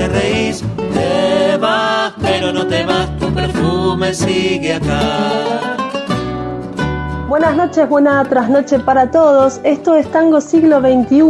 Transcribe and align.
te 0.00 0.08
reís. 0.08 0.64
Te 0.94 1.58
vas, 1.58 2.14
pero 2.22 2.52
no 2.52 2.66
te 2.66 2.84
vas, 2.84 3.06
tu 3.18 3.26
perfume 3.34 4.14
sigue 4.14 4.74
acá. 4.74 5.76
Buenas 7.28 7.54
noches, 7.54 7.86
buena 7.86 8.24
trasnoche 8.24 8.78
para 8.80 9.10
todos. 9.10 9.60
Esto 9.62 9.94
es 9.94 10.10
Tango 10.10 10.40
Siglo 10.40 10.80
XXI 10.80 11.20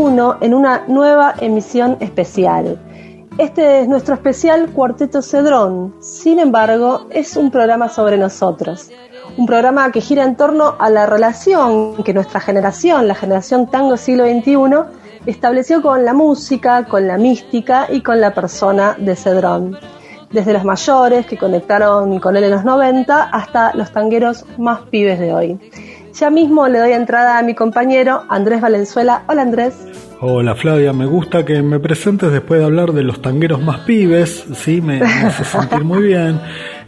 en 0.41 0.55
una 0.55 0.85
nueva 0.87 1.35
emisión 1.41 1.97
especial. 1.99 2.79
Este 3.39 3.81
es 3.81 3.89
nuestro 3.89 4.15
especial 4.15 4.71
Cuarteto 4.71 5.21
Cedrón. 5.21 5.97
Sin 6.01 6.39
embargo, 6.39 7.09
es 7.11 7.37
un 7.37 7.51
programa 7.51 7.89
sobre 7.89 8.19
nosotros 8.19 8.91
un 9.37 9.47
programa 9.47 9.93
que 9.93 10.01
gira 10.01 10.25
en 10.25 10.37
torno 10.37 10.75
a 10.79 10.91
la 10.91 11.07
relación 11.07 12.03
que 12.03 12.13
nuestra 12.13 12.41
generación, 12.41 13.07
la 13.07 13.15
generación 13.15 13.71
tango 13.71 13.97
siglo 13.97 14.27
XXI, 14.27 14.55
estableció 15.27 15.83
con 15.83 16.05
la 16.05 16.13
música, 16.13 16.85
con 16.85 17.07
la 17.07 17.19
mística 17.19 17.87
y 17.91 18.01
con 18.01 18.21
la 18.21 18.35
persona 18.35 18.97
de 18.99 19.17
Cedrón. 19.17 19.79
Desde 20.31 20.53
los 20.53 20.65
mayores 20.65 21.27
que 21.27 21.37
conectaron 21.37 22.21
con 22.21 22.37
él 22.37 22.45
en 22.45 22.51
los 22.53 22.65
90 22.65 23.23
hasta 23.25 23.75
los 23.75 23.91
tangueros 23.91 24.45
más 24.59 24.83
pibes 24.83 25.19
de 25.19 25.33
hoy. 25.33 25.59
Ya 26.15 26.31
mismo 26.31 26.69
le 26.69 26.79
doy 26.79 26.93
entrada 26.93 27.39
a 27.39 27.43
mi 27.43 27.55
compañero 27.55 28.23
Andrés 28.29 28.61
Valenzuela. 28.61 29.23
Hola 29.29 29.43
Andrés. 29.43 29.75
Hola 30.21 30.55
Flavia, 30.55 30.93
me 30.93 31.07
gusta 31.07 31.45
que 31.45 31.63
me 31.63 31.81
presentes 31.81 32.31
después 32.31 32.61
de 32.61 32.67
hablar 32.67 32.93
de 32.93 33.03
los 33.03 33.23
tangueros 33.23 33.63
más 33.63 33.81
pibes, 33.81 34.45
sí, 34.55 34.83
me, 34.83 34.99
me 34.99 35.07
hace 35.07 35.45
sentir 35.45 35.83
muy 35.83 36.03
bien. 36.03 36.39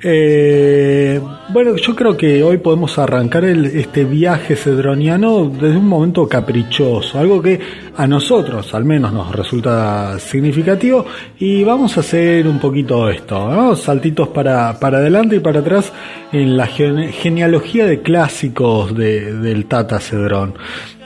Eh, 0.05 1.21
bueno, 1.51 1.77
yo 1.77 1.95
creo 1.95 2.17
que 2.17 2.43
hoy 2.43 2.59
podemos 2.59 2.99
arrancar 2.99 3.45
este 3.45 4.05
viaje 4.05 4.57
cedroniano 4.57 5.49
desde 5.49 5.77
un 5.77 5.87
momento 5.87 6.27
caprichoso, 6.27 7.21
algo 7.21 7.41
que 7.41 7.61
a 7.97 8.07
nosotros 8.09 8.75
al 8.75 8.85
menos 8.85 9.13
nos 9.13 9.31
resulta 9.31 10.19
significativo. 10.19 11.07
Y 11.39 11.63
vamos 11.63 11.97
a 11.97 12.01
hacer 12.01 12.49
un 12.49 12.59
poquito 12.59 13.09
esto, 13.09 13.77
saltitos 13.77 14.29
para, 14.29 14.79
para 14.81 14.99
adelante 14.99 15.37
y 15.37 15.41
para 15.41 15.61
atrás 15.61 15.93
en 16.33 16.57
la 16.57 16.67
genealogía 16.67 17.87
de 17.87 18.03
clásicos 18.03 18.97
de, 18.97 19.34
del 19.37 19.67
Tata 19.67 20.01
Cedrón, 20.01 20.55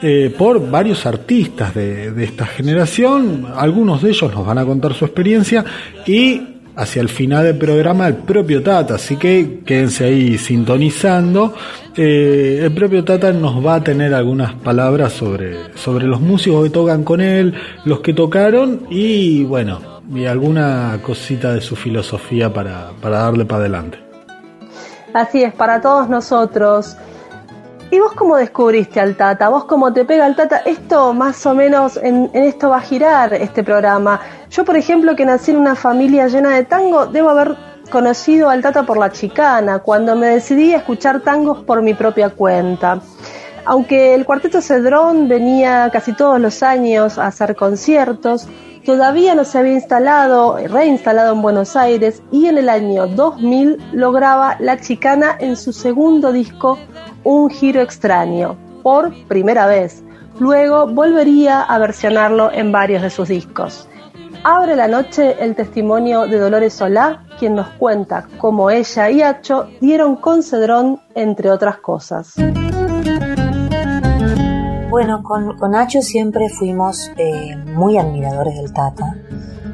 eh, 0.01 0.33
por 0.35 0.71
varios 0.71 1.05
artistas 1.05 1.75
de, 1.75 2.11
de 2.11 2.23
esta 2.23 2.45
generación, 2.45 3.45
algunos 3.55 4.01
de 4.01 4.09
ellos 4.09 4.33
nos 4.33 4.45
van 4.45 4.57
a 4.57 4.65
contar 4.65 4.93
su 4.93 5.05
experiencia 5.05 5.65
y 6.05 6.56
hacia 6.77 7.01
el 7.01 7.09
final 7.09 7.43
del 7.43 7.57
programa 7.57 8.07
el 8.07 8.17
propio 8.17 8.61
Tata, 8.61 8.95
así 8.95 9.17
que 9.17 9.61
quédense 9.65 10.05
ahí 10.05 10.37
sintonizando. 10.37 11.53
Eh, 11.95 12.59
el 12.63 12.71
propio 12.71 13.03
Tata 13.03 13.33
nos 13.33 13.65
va 13.65 13.75
a 13.75 13.83
tener 13.83 14.13
algunas 14.13 14.53
palabras 14.53 15.11
sobre, 15.11 15.75
sobre 15.75 16.05
los 16.05 16.21
músicos 16.21 16.63
que 16.65 16.69
tocan 16.69 17.03
con 17.03 17.19
él, 17.19 17.55
los 17.83 18.01
que 18.01 18.13
tocaron 18.13 18.85
y 18.91 19.43
bueno, 19.43 19.79
y 20.13 20.25
alguna 20.25 20.99
cosita 21.01 21.53
de 21.53 21.61
su 21.61 21.75
filosofía 21.75 22.53
para, 22.53 22.91
para 23.01 23.19
darle 23.19 23.45
para 23.45 23.61
adelante. 23.61 23.97
Así 25.13 25.41
es, 25.41 25.53
para 25.53 25.81
todos 25.81 26.07
nosotros. 26.09 26.95
¿Y 27.89 27.99
vos 27.99 28.11
cómo 28.13 28.35
descubriste 28.35 28.99
al 28.99 29.15
Tata? 29.15 29.47
¿Vos 29.47 29.63
cómo 29.63 29.93
te 29.93 30.03
pega 30.03 30.27
el 30.27 30.35
Tata? 30.35 30.57
Esto 30.57 31.13
más 31.13 31.45
o 31.45 31.55
menos, 31.55 31.95
en, 31.95 32.29
esto 32.33 32.69
va 32.69 32.77
a 32.77 32.81
girar 32.81 33.33
este 33.33 33.63
programa. 33.63 34.19
Yo, 34.49 34.65
por 34.65 34.75
ejemplo, 34.75 35.15
que 35.15 35.25
nací 35.25 35.51
en 35.51 35.57
una 35.57 35.73
familia 35.73 36.27
llena 36.27 36.49
de 36.49 36.65
tango, 36.65 37.05
debo 37.05 37.29
haber 37.29 37.55
conocido 37.89 38.49
al 38.49 38.61
Tata 38.61 38.83
por 38.83 38.97
la 38.97 39.11
chicana, 39.13 39.79
cuando 39.79 40.17
me 40.17 40.27
decidí 40.27 40.73
a 40.73 40.77
escuchar 40.77 41.21
tangos 41.21 41.63
por 41.63 41.81
mi 41.81 41.93
propia 41.93 42.29
cuenta. 42.29 42.99
Aunque 43.63 44.13
el 44.13 44.25
Cuarteto 44.25 44.61
Cedrón 44.61 45.29
venía 45.29 45.89
casi 45.91 46.11
todos 46.11 46.41
los 46.41 46.63
años 46.63 47.17
a 47.17 47.27
hacer 47.27 47.55
conciertos, 47.55 48.49
todavía 48.87 49.35
no 49.35 49.43
se 49.43 49.57
había 49.57 49.73
instalado, 49.73 50.55
reinstalado 50.69 51.33
en 51.33 51.41
Buenos 51.41 51.75
Aires 51.75 52.23
y 52.31 52.45
en 52.45 52.57
el 52.57 52.69
año 52.69 53.05
2000 53.05 53.77
lograba 53.91 54.55
La 54.61 54.79
Chicana 54.79 55.35
en 55.41 55.57
su 55.57 55.73
segundo 55.73 56.31
disco 56.31 56.79
un 57.25 57.49
giro 57.49 57.81
extraño, 57.81 58.55
por 58.83 59.11
primera 59.27 59.67
vez. 59.67 60.05
Luego 60.39 60.87
volvería 60.87 61.63
a 61.63 61.77
versionarlo 61.79 62.49
en 62.53 62.71
varios 62.71 63.01
de 63.01 63.09
sus 63.09 63.27
discos. 63.27 63.89
Abre 64.45 64.77
la 64.77 64.87
noche 64.87 65.35
el 65.37 65.53
testimonio 65.53 66.25
de 66.25 66.39
Dolores 66.39 66.73
Solá, 66.73 67.25
quien 67.37 67.55
nos 67.55 67.67
cuenta 67.71 68.29
cómo 68.37 68.69
ella 68.69 69.09
y 69.09 69.21
Hacho 69.21 69.67
dieron 69.81 70.15
con 70.15 70.41
Cedrón, 70.41 71.01
entre 71.13 71.51
otras 71.51 71.79
cosas. 71.79 72.35
Bueno, 74.97 75.21
con, 75.21 75.55
con 75.59 75.75
Hacho 75.75 76.01
siempre 76.01 76.49
fuimos 76.49 77.11
eh, 77.17 77.55
muy 77.67 77.99
admiradores 77.99 78.55
del 78.55 78.73
Tata. 78.73 79.15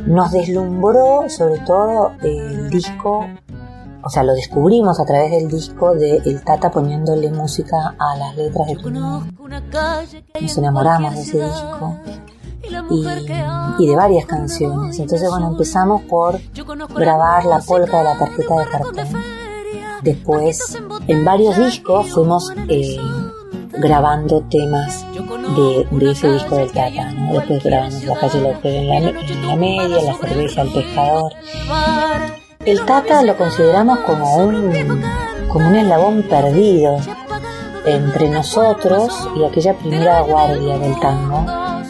Nos 0.06 0.34
deslumbró 0.34 1.30
sobre 1.30 1.60
todo 1.60 2.12
el 2.22 2.70
disco 2.70 3.26
o 4.04 4.10
sea, 4.10 4.24
lo 4.24 4.34
descubrimos 4.34 5.00
a 5.00 5.06
través 5.06 5.32
del 5.32 5.48
disco 5.48 5.96
de 5.96 6.18
El 6.26 6.44
Tata 6.44 6.70
poniéndole 6.70 7.32
música 7.32 7.96
a 7.98 8.18
las 8.18 8.36
letras 8.36 8.68
de 8.68 8.76
tu 8.76 8.92
Nos 8.92 10.58
enamoramos 10.58 11.16
de 11.16 11.22
ese 11.22 11.42
disco 11.42 11.96
y, 13.80 13.88
de 13.88 13.96
varias 13.96 14.26
canciones. 14.26 15.00
Entonces, 15.00 15.30
bueno, 15.30 15.52
empezamos 15.52 16.02
por 16.02 16.38
grabar 16.96 17.46
la 17.46 17.60
polca 17.60 18.00
de 18.00 18.04
la 18.04 18.18
tarjeta 18.18 18.56
de 18.60 18.66
cartón. 18.66 18.96
Después, 20.02 20.78
en 21.08 21.24
varios 21.24 21.56
discos 21.56 22.12
fuimos 22.12 22.52
eh, 22.68 22.98
grabando 23.78 24.42
temas 24.50 25.06
de, 25.56 26.12
ese 26.12 26.32
disco 26.32 26.56
del 26.56 26.72
Tata. 26.72 27.12
¿no? 27.12 27.34
Después 27.34 27.64
grabamos 27.64 28.04
La 28.04 28.16
calle 28.16 28.42
López 28.42 28.74
en 28.74 28.88
la, 28.90 28.98
en 28.98 29.48
la 29.48 29.56
media, 29.56 30.02
La 30.02 30.14
cerveza, 30.16 30.62
El 30.62 30.74
pescador. 30.74 31.34
El 32.66 32.86
Tata 32.86 33.24
lo 33.24 33.38
consideramos 33.38 34.00
como 34.00 34.38
un, 34.38 34.72
como 35.50 35.68
un 35.68 35.76
eslabón 35.76 36.24
perdido 36.24 36.98
entre 37.86 38.30
nosotros 38.30 39.30
y 39.36 39.44
aquella 39.44 39.74
primera 39.74 40.22
guardia 40.22 40.78
del 40.78 41.00
tango. 41.00 41.46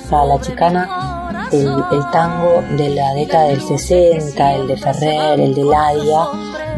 Sea, 0.10 0.26
la 0.26 0.42
chicana, 0.42 1.50
el, 1.52 1.70
tango 2.12 2.64
de 2.76 2.90
la 2.90 3.14
década 3.14 3.46
del 3.46 3.62
60, 3.62 4.54
el 4.56 4.68
de 4.68 4.78
Ferrer, 4.78 5.40
el 5.40 5.54
de 5.54 5.64
Ladia, 5.64 6.26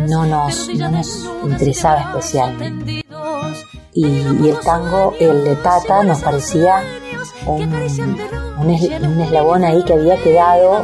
no 0.08 0.26
nos, 0.26 0.70
no 0.76 0.92
nos 0.92 1.30
interesaba 1.46 2.02
especialmente. 2.02 3.06
Y, 3.96 4.06
el 4.06 4.60
tango, 4.60 5.14
el 5.20 5.46
de 5.46 5.56
Tata, 5.56 6.04
nos 6.04 6.20
parecía 6.20 6.84
un, 7.48 7.74
un 8.62 9.22
eslabón 9.22 9.64
ahí 9.64 9.84
que 9.84 9.94
había 9.94 10.18
quedado 10.18 10.84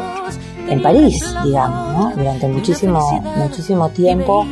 en 0.70 0.82
París, 0.82 1.36
digamos, 1.44 1.94
¿no? 1.94 2.14
Durante 2.16 2.48
muchísimo, 2.48 3.22
muchísimo 3.36 3.90
tiempo 3.90 4.46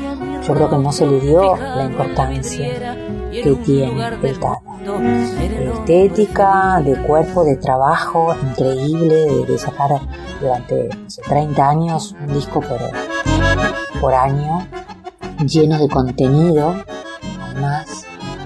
yo 0.45 0.53
creo 0.53 0.69
que 0.69 0.77
no 0.77 0.91
se 0.91 1.06
le 1.06 1.19
dio 1.19 1.56
la 1.56 1.85
importancia 1.85 2.95
que 3.31 3.56
tiene 3.63 4.07
el 4.23 4.39
Tata. 4.39 4.62
estética, 5.73 6.81
de 6.83 7.01
cuerpo, 7.03 7.44
de 7.44 7.55
trabajo 7.57 8.35
increíble, 8.41 9.45
de, 9.45 9.57
sacar 9.57 10.01
durante 10.41 10.89
30 11.27 11.69
años 11.69 12.15
un 12.19 12.33
disco 12.33 12.62
por, 12.62 12.79
por 14.01 14.13
año, 14.13 14.67
lleno 15.45 15.77
de 15.77 15.88
contenido, 15.88 16.75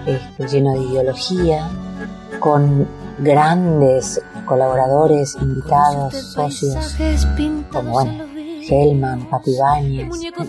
este, 0.05 0.47
lleno 0.47 0.73
de 0.73 0.79
ideología, 0.79 1.69
con 2.39 2.87
grandes 3.19 4.21
colaboradores, 4.45 5.35
invitados, 5.35 6.15
socios, 6.15 6.95
como 7.71 7.91
bueno, 7.91 8.25
Hellman, 8.69 9.29
Papi 9.29 9.51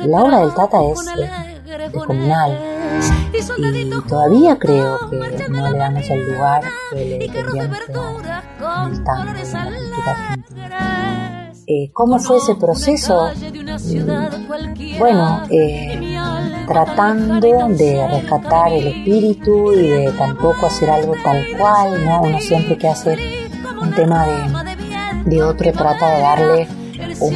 La 0.06 0.22
obra 0.22 0.40
del 0.40 0.54
Tata 0.54 0.78
es, 0.84 1.00
comunal. 1.92 2.58
y 3.32 4.08
todavía 4.08 4.58
creo 4.58 5.10
que 5.10 5.48
no 5.48 5.68
le 5.68 5.78
damos 5.78 6.08
el 6.08 6.32
lugar 6.32 6.62
que 6.90 7.04
le 7.04 7.28
tendríamos 7.28 7.78
que 7.80 7.92
dar 7.92 8.42
en 8.78 8.92
el 8.92 9.04
tango, 9.04 9.30
en 9.30 9.50
la 9.50 9.64
política 9.66 10.10
argentina. 10.10 11.23
Eh, 11.66 11.90
¿Cómo 11.92 12.18
fue 12.18 12.36
ese 12.36 12.54
proceso? 12.56 13.30
Bueno, 14.98 15.42
eh, 15.48 16.18
tratando 16.66 17.68
de 17.68 18.06
rescatar 18.06 18.72
el 18.72 18.86
espíritu 18.88 19.72
y 19.72 19.88
de 19.88 20.12
tampoco 20.12 20.66
hacer 20.66 20.90
algo 20.90 21.14
tal 21.22 21.42
cual, 21.56 22.04
¿no? 22.04 22.22
Uno 22.22 22.40
siempre 22.40 22.76
que 22.76 22.88
hace 22.88 23.16
un 23.80 23.92
tema 23.92 24.26
de, 24.26 25.30
de 25.30 25.42
otro 25.42 25.72
trata 25.72 26.10
de 26.10 26.20
darle 26.20 26.68
un, 27.20 27.30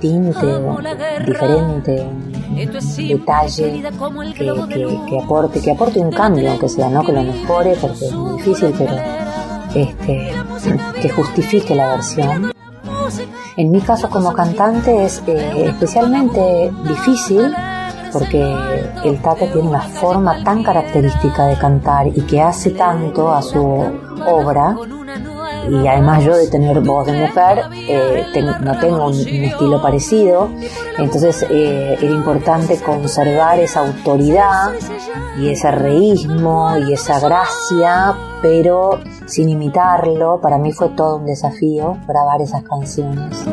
tinte 0.00 0.46
diferente, 1.24 2.02
un 2.02 2.62
detalle 3.08 3.82
que, 4.34 5.06
que, 5.08 5.18
aporte, 5.20 5.60
que 5.60 5.70
aporte 5.70 6.00
un 6.00 6.10
cambio, 6.10 6.50
aunque 6.50 6.68
sea, 6.68 6.88
no 6.88 7.04
que 7.04 7.12
lo 7.12 7.22
mejore, 7.22 7.76
porque 7.80 8.06
es 8.06 8.12
muy 8.12 8.38
difícil, 8.38 8.74
pero 8.76 8.96
este, 9.74 10.32
que 11.00 11.08
justifique 11.10 11.74
la 11.74 11.88
versión. 11.88 12.52
En 13.56 13.70
mi 13.70 13.80
caso 13.80 14.08
como 14.08 14.32
cantante 14.32 15.04
es 15.04 15.22
eh, 15.26 15.66
especialmente 15.66 16.70
difícil 16.86 17.52
porque 18.12 18.56
el 19.04 19.20
Tata 19.20 19.50
tiene 19.52 19.68
una 19.68 19.80
forma 19.80 20.42
tan 20.44 20.62
característica 20.62 21.46
de 21.46 21.56
cantar 21.56 22.06
y 22.06 22.22
que 22.22 22.40
hace 22.40 22.70
tanto 22.70 23.32
a 23.32 23.42
su 23.42 23.84
obra 24.26 24.76
y 25.70 25.86
además 25.86 26.24
yo 26.24 26.36
de 26.36 26.48
tener 26.48 26.80
voz 26.80 27.06
de 27.06 27.12
mujer 27.12 27.64
eh, 27.72 28.24
no 28.60 28.78
tengo 28.78 29.06
un, 29.06 29.14
estilo 29.14 29.80
parecido. 29.80 30.48
Entonces 30.98 31.46
eh, 31.50 31.96
era 32.00 32.12
importante 32.12 32.76
conservar 32.80 33.58
esa 33.60 33.80
autoridad 33.80 34.72
y 35.38 35.50
ese 35.50 35.70
reísmo 35.70 36.76
y 36.78 36.92
esa 36.92 37.20
gracia 37.20 38.16
pero 38.40 39.00
sin 39.26 39.48
imitarlo 39.48 40.40
para 40.40 40.58
mí 40.58 40.72
fue 40.72 40.90
todo 40.90 41.16
un 41.16 41.26
desafío 41.26 41.98
grabar 42.06 42.40
esas 42.40 42.62
canciones 42.62 43.44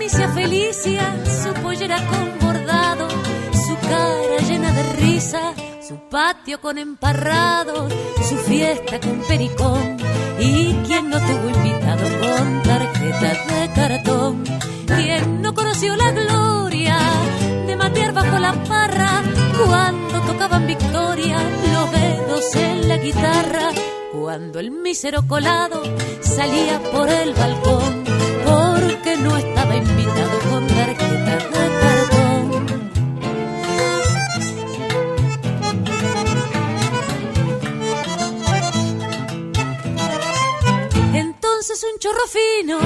Misia 0.00 0.28
Felicia, 0.30 1.14
su 1.42 1.52
pollera 1.62 1.96
con 1.96 2.38
bordado, 2.40 3.06
su 3.52 3.76
cara 3.88 4.38
llena 4.48 4.72
de 4.72 4.82
risa, 4.94 5.54
su 5.86 5.94
patio 6.08 6.58
con 6.60 6.78
emparrados, 6.78 7.92
su 8.26 8.36
fiesta 8.38 8.98
con 8.98 9.20
pericón. 9.28 9.98
Y 10.38 10.72
quien 10.86 11.10
no 11.10 11.18
tuvo 11.18 11.48
invitado 11.50 12.08
con 12.20 12.62
tarjetas 12.62 13.46
de 13.46 13.72
cartón, 13.74 14.44
quien 14.86 15.42
no 15.42 15.54
conoció 15.54 15.94
la 15.96 16.10
gloria 16.12 16.98
de 17.66 17.76
matear 17.76 18.14
bajo 18.14 18.38
la 18.38 18.52
parra 18.64 19.22
cuando 19.66 20.20
tocaban 20.22 20.66
victoria 20.66 21.38
los 21.72 21.92
dedos 21.92 22.54
en 22.56 22.88
la 22.88 22.96
guitarra, 22.96 23.70
cuando 24.30 24.60
el 24.60 24.70
mísero 24.70 25.26
colado 25.26 25.82
salía 26.20 26.80
por 26.92 27.08
el 27.08 27.34
balcón 27.34 28.04
porque 28.44 29.16
no 29.16 29.36
estaba 29.36 29.74
invitado 29.74 30.38
con 30.48 30.68
tarjeta 30.68 31.36
de 31.36 31.70
cartón. 31.80 32.66
Entonces 41.12 41.84
un 41.92 41.98
chorro 41.98 42.26
fino 42.28 42.78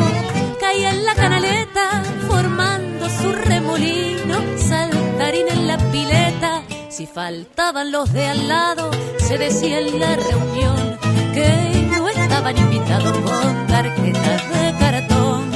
caía 0.59 0.93
en 0.93 1.05
la 1.05 1.15
canaleta, 1.15 2.03
formando 2.27 3.07
su 3.11 3.31
remolino, 3.33 4.37
saltarín 4.57 5.49
en 5.51 5.67
la 5.67 5.77
pileta. 5.93 6.63
Si 6.89 7.07
faltaban 7.07 7.93
los 7.93 8.11
de 8.15 8.29
al 8.29 8.49
lado, 8.49 8.91
se 9.19 9.37
decía 9.37 9.81
en 9.81 10.01
la 10.01 10.17
reunión 10.17 11.04
que 11.35 11.89
no 11.91 12.09
estaban 12.09 12.57
invitados 12.57 13.19
con 13.19 13.67
tarjetas 13.67 14.43
de 14.51 14.75
cartón. 14.79 15.51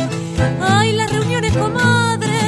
Ay, 0.61 0.93
las 0.93 1.11
reuniones, 1.13 1.57
comadre, 1.57 2.41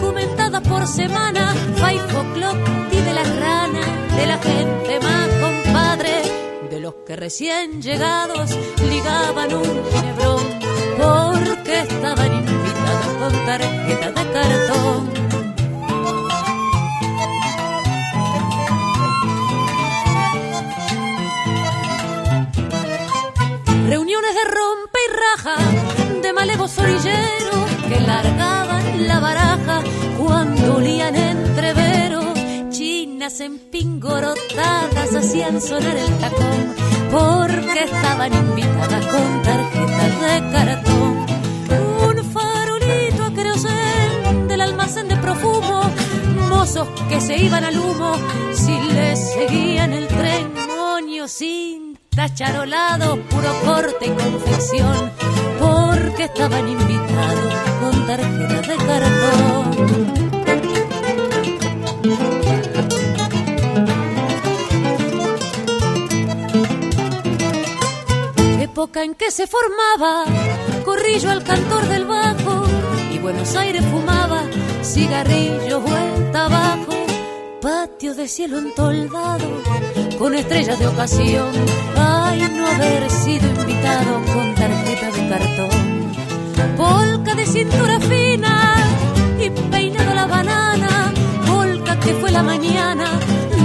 comentadas 0.00 0.62
por 0.62 0.86
semana. 0.86 1.54
Five 1.76 2.18
o'clock 2.20 2.56
y 2.90 2.96
de 2.96 3.12
las 3.14 3.28
ranas, 3.38 3.86
de 4.16 4.26
la 4.26 4.38
gente 4.38 5.00
más 5.00 5.28
compadre. 5.40 6.22
De 6.70 6.80
los 6.80 6.94
que 7.06 7.14
recién 7.14 7.80
llegados 7.80 8.50
ligaban 8.90 9.54
un 9.54 9.62
chevron 9.92 10.42
porque 10.98 11.80
estaban 11.82 12.34
invitados 12.34 13.06
con 13.20 13.46
tarjeta 13.46 14.10
de 14.10 14.32
cartón. 14.32 15.25
Reuniones 23.86 24.34
de 24.34 24.44
rompe 24.44 24.98
y 25.06 25.12
raja 25.12 25.96
malevos 26.36 26.78
orilleros 26.78 27.70
que 27.88 28.00
largaban 28.00 29.08
la 29.08 29.20
baraja 29.20 29.82
cuando 30.18 30.76
olían 30.76 31.16
entreveros. 31.16 32.26
Chinas 32.70 33.40
empingorotadas 33.40 35.14
hacían 35.14 35.60
sonar 35.60 35.96
el 35.96 36.12
tacón 36.18 36.74
porque 37.10 37.84
estaban 37.84 38.32
invitadas 38.34 39.06
con 39.06 39.42
tarjetas 39.42 40.20
de 40.20 40.50
cartón. 40.52 41.26
Un 42.08 42.32
farolito 42.32 43.24
a 43.24 43.32
querosén 43.32 44.48
del 44.48 44.60
almacén 44.60 45.08
de 45.08 45.16
profumo, 45.16 45.90
mozos 46.50 46.88
que 47.08 47.20
se 47.20 47.36
iban 47.38 47.64
al 47.64 47.78
humo 47.78 48.12
si 48.52 48.78
les 48.92 49.32
seguían 49.32 49.92
el 49.94 50.06
tren, 50.06 50.52
moños 50.76 51.30
sin 51.30 51.85
tacharolado, 52.16 53.20
puro 53.28 53.52
corte 53.64 54.06
y 54.06 54.10
confección 54.10 55.12
porque 55.60 56.24
estaban 56.24 56.66
invitados 56.66 57.54
con 57.80 58.06
tarjetas 58.06 58.68
de 58.68 58.76
cartón. 58.76 60.16
Época 68.60 69.04
en 69.04 69.14
que 69.14 69.30
se 69.30 69.46
formaba 69.46 70.24
Corrillo 70.84 71.30
al 71.30 71.44
cantor 71.44 71.86
del 71.88 72.06
bajo 72.06 72.64
y 73.12 73.18
Buenos 73.18 73.54
Aires 73.56 73.84
fumaba 73.90 74.42
cigarrillos 74.82 75.82
vuelta 75.82 76.46
abajo, 76.46 76.92
patio 77.60 78.14
de 78.14 78.26
cielo 78.26 78.58
entoldado 78.58 79.95
con 80.18 80.34
estrellas 80.34 80.78
de 80.78 80.86
ocasión. 80.86 81.50
Ay, 81.96 82.40
no 82.56 82.66
haber 82.66 83.10
sido 83.10 83.46
invitado 83.48 84.22
con 84.32 84.54
tarjeta 84.54 85.10
de 85.10 85.28
cartón. 85.28 85.70
Polca 86.76 87.34
de 87.34 87.46
cintura 87.46 87.98
fina 88.00 88.74
y 89.38 89.50
peinado 89.70 90.14
la 90.14 90.26
banana. 90.26 91.12
Polca 91.46 91.98
que 92.00 92.14
fue 92.14 92.30
la 92.30 92.42
mañana 92.42 93.10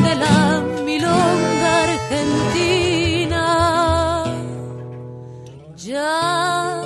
de 0.05 0.15
la 0.15 0.63
milonga 0.85 1.83
argentina. 1.83 3.43
Ya 5.77 6.81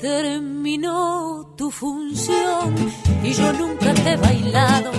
terminó 0.00 1.54
tu 1.56 1.70
función 1.70 2.74
y 3.22 3.32
yo 3.32 3.52
nunca 3.52 3.92
te 3.94 4.12
he 4.12 4.16
bailado, 4.16 4.90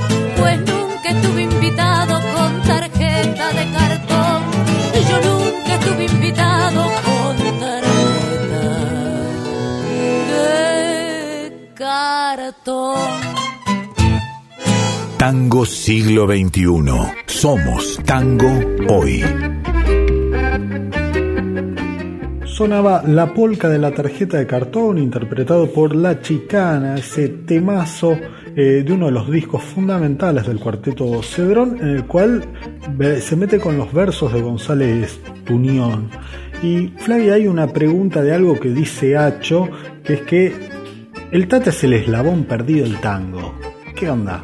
nunca 1.12 1.28
estuve 1.28 1.42
invitado 1.44 2.20
con 2.34 2.62
tarjeta 2.62 3.54
de 3.54 3.72
cartón. 3.72 4.44
Y 4.94 5.04
yo 5.10 5.18
nunca 5.30 5.76
estuve 5.76 6.06
invitado 6.06 6.82
con 7.06 7.38
tarjeta 7.60 8.64
de 10.32 11.74
cartón. 11.74 12.96
Tango 15.18 15.66
siglo 15.66 16.28
XXI. 16.28 16.66
Somos 17.26 18.00
tango 18.06 18.50
hoy. 18.90 19.24
Sonaba 22.46 23.04
La 23.08 23.34
polca 23.34 23.68
de 23.70 23.80
la 23.80 23.92
tarjeta 23.92 24.38
de 24.38 24.46
cartón, 24.46 24.98
interpretado 24.98 25.72
por 25.72 25.96
La 25.96 26.22
Chicana, 26.22 26.96
ese 26.96 27.30
temazo 27.30 28.18
eh, 28.56 28.84
de 28.86 28.94
uno 28.94 29.08
de 29.08 29.12
los 29.12 29.32
discos 29.32 29.64
fundamentales 29.64 30.46
del 30.46 30.60
cuarteto 30.60 31.22
Cedrón, 31.24 31.78
en 31.82 31.88
el 31.90 32.06
cual 32.06 32.44
se 33.20 33.36
mete 33.36 33.60
con 33.60 33.78
los 33.78 33.94
versos 33.94 34.34
de 34.34 34.42
González 34.42 35.20
Tunión. 35.46 36.10
Y 36.62 36.90
Flavia, 36.98 37.36
hay 37.36 37.48
una 37.48 37.68
pregunta 37.68 38.22
de 38.22 38.34
algo 38.34 38.60
que 38.60 38.70
dice 38.70 39.18
Hacho, 39.18 39.70
que 40.04 40.14
es 40.14 40.22
que 40.22 40.54
el 41.32 41.48
Tata 41.48 41.70
es 41.70 41.84
el 41.84 41.94
eslabón 41.94 42.44
perdido 42.44 42.86
del 42.86 43.00
tango. 43.00 43.54
¿Qué 43.96 44.10
onda? 44.10 44.44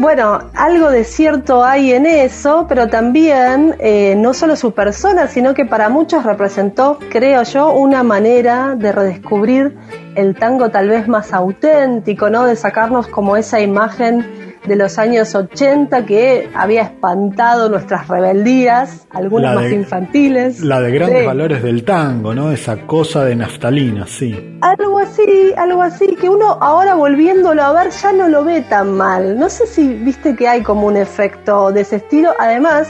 Bueno, 0.00 0.38
algo 0.54 0.90
de 0.90 1.04
cierto 1.04 1.62
hay 1.62 1.92
en 1.92 2.06
eso, 2.06 2.64
pero 2.66 2.88
también 2.88 3.76
eh, 3.80 4.14
no 4.16 4.32
solo 4.32 4.56
su 4.56 4.72
persona, 4.72 5.26
sino 5.28 5.52
que 5.52 5.66
para 5.66 5.90
muchos 5.90 6.24
representó, 6.24 6.98
creo 7.10 7.42
yo, 7.42 7.72
una 7.72 8.02
manera 8.02 8.76
de 8.76 8.92
redescubrir 8.92 9.76
el 10.20 10.34
tango 10.34 10.68
tal 10.70 10.88
vez 10.88 11.08
más 11.08 11.32
auténtico, 11.32 12.30
¿no? 12.30 12.44
De 12.44 12.56
sacarnos 12.56 13.06
como 13.08 13.36
esa 13.36 13.60
imagen 13.60 14.50
de 14.66 14.76
los 14.76 14.98
años 14.98 15.34
80 15.34 16.04
que 16.04 16.50
había 16.54 16.82
espantado 16.82 17.70
nuestras 17.70 18.08
rebeldías, 18.08 19.06
algunas 19.10 19.54
más 19.54 19.72
infantiles. 19.72 20.60
La 20.60 20.80
de 20.80 20.92
grandes 20.92 21.26
valores 21.26 21.62
del 21.62 21.84
tango, 21.84 22.34
¿no? 22.34 22.52
Esa 22.52 22.86
cosa 22.86 23.24
de 23.24 23.36
naftalina, 23.36 24.06
sí. 24.06 24.58
Algo 24.60 24.98
así, 24.98 25.54
algo 25.56 25.82
así, 25.82 26.14
que 26.20 26.28
uno 26.28 26.58
ahora 26.60 26.94
volviéndolo 26.94 27.62
a 27.62 27.72
ver 27.72 27.90
ya 27.90 28.12
no 28.12 28.28
lo 28.28 28.44
ve 28.44 28.60
tan 28.60 28.96
mal. 28.96 29.38
No 29.38 29.48
sé 29.48 29.66
si 29.66 29.88
viste 29.94 30.36
que 30.36 30.46
hay 30.46 30.62
como 30.62 30.86
un 30.86 30.96
efecto 30.96 31.72
de 31.72 31.80
ese 31.80 31.96
estilo. 31.96 32.34
Además, 32.38 32.88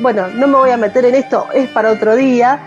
bueno, 0.00 0.28
no 0.28 0.46
me 0.46 0.56
voy 0.56 0.70
a 0.70 0.76
meter 0.76 1.04
en 1.04 1.16
esto, 1.16 1.46
es 1.52 1.68
para 1.70 1.90
otro 1.90 2.14
día, 2.14 2.60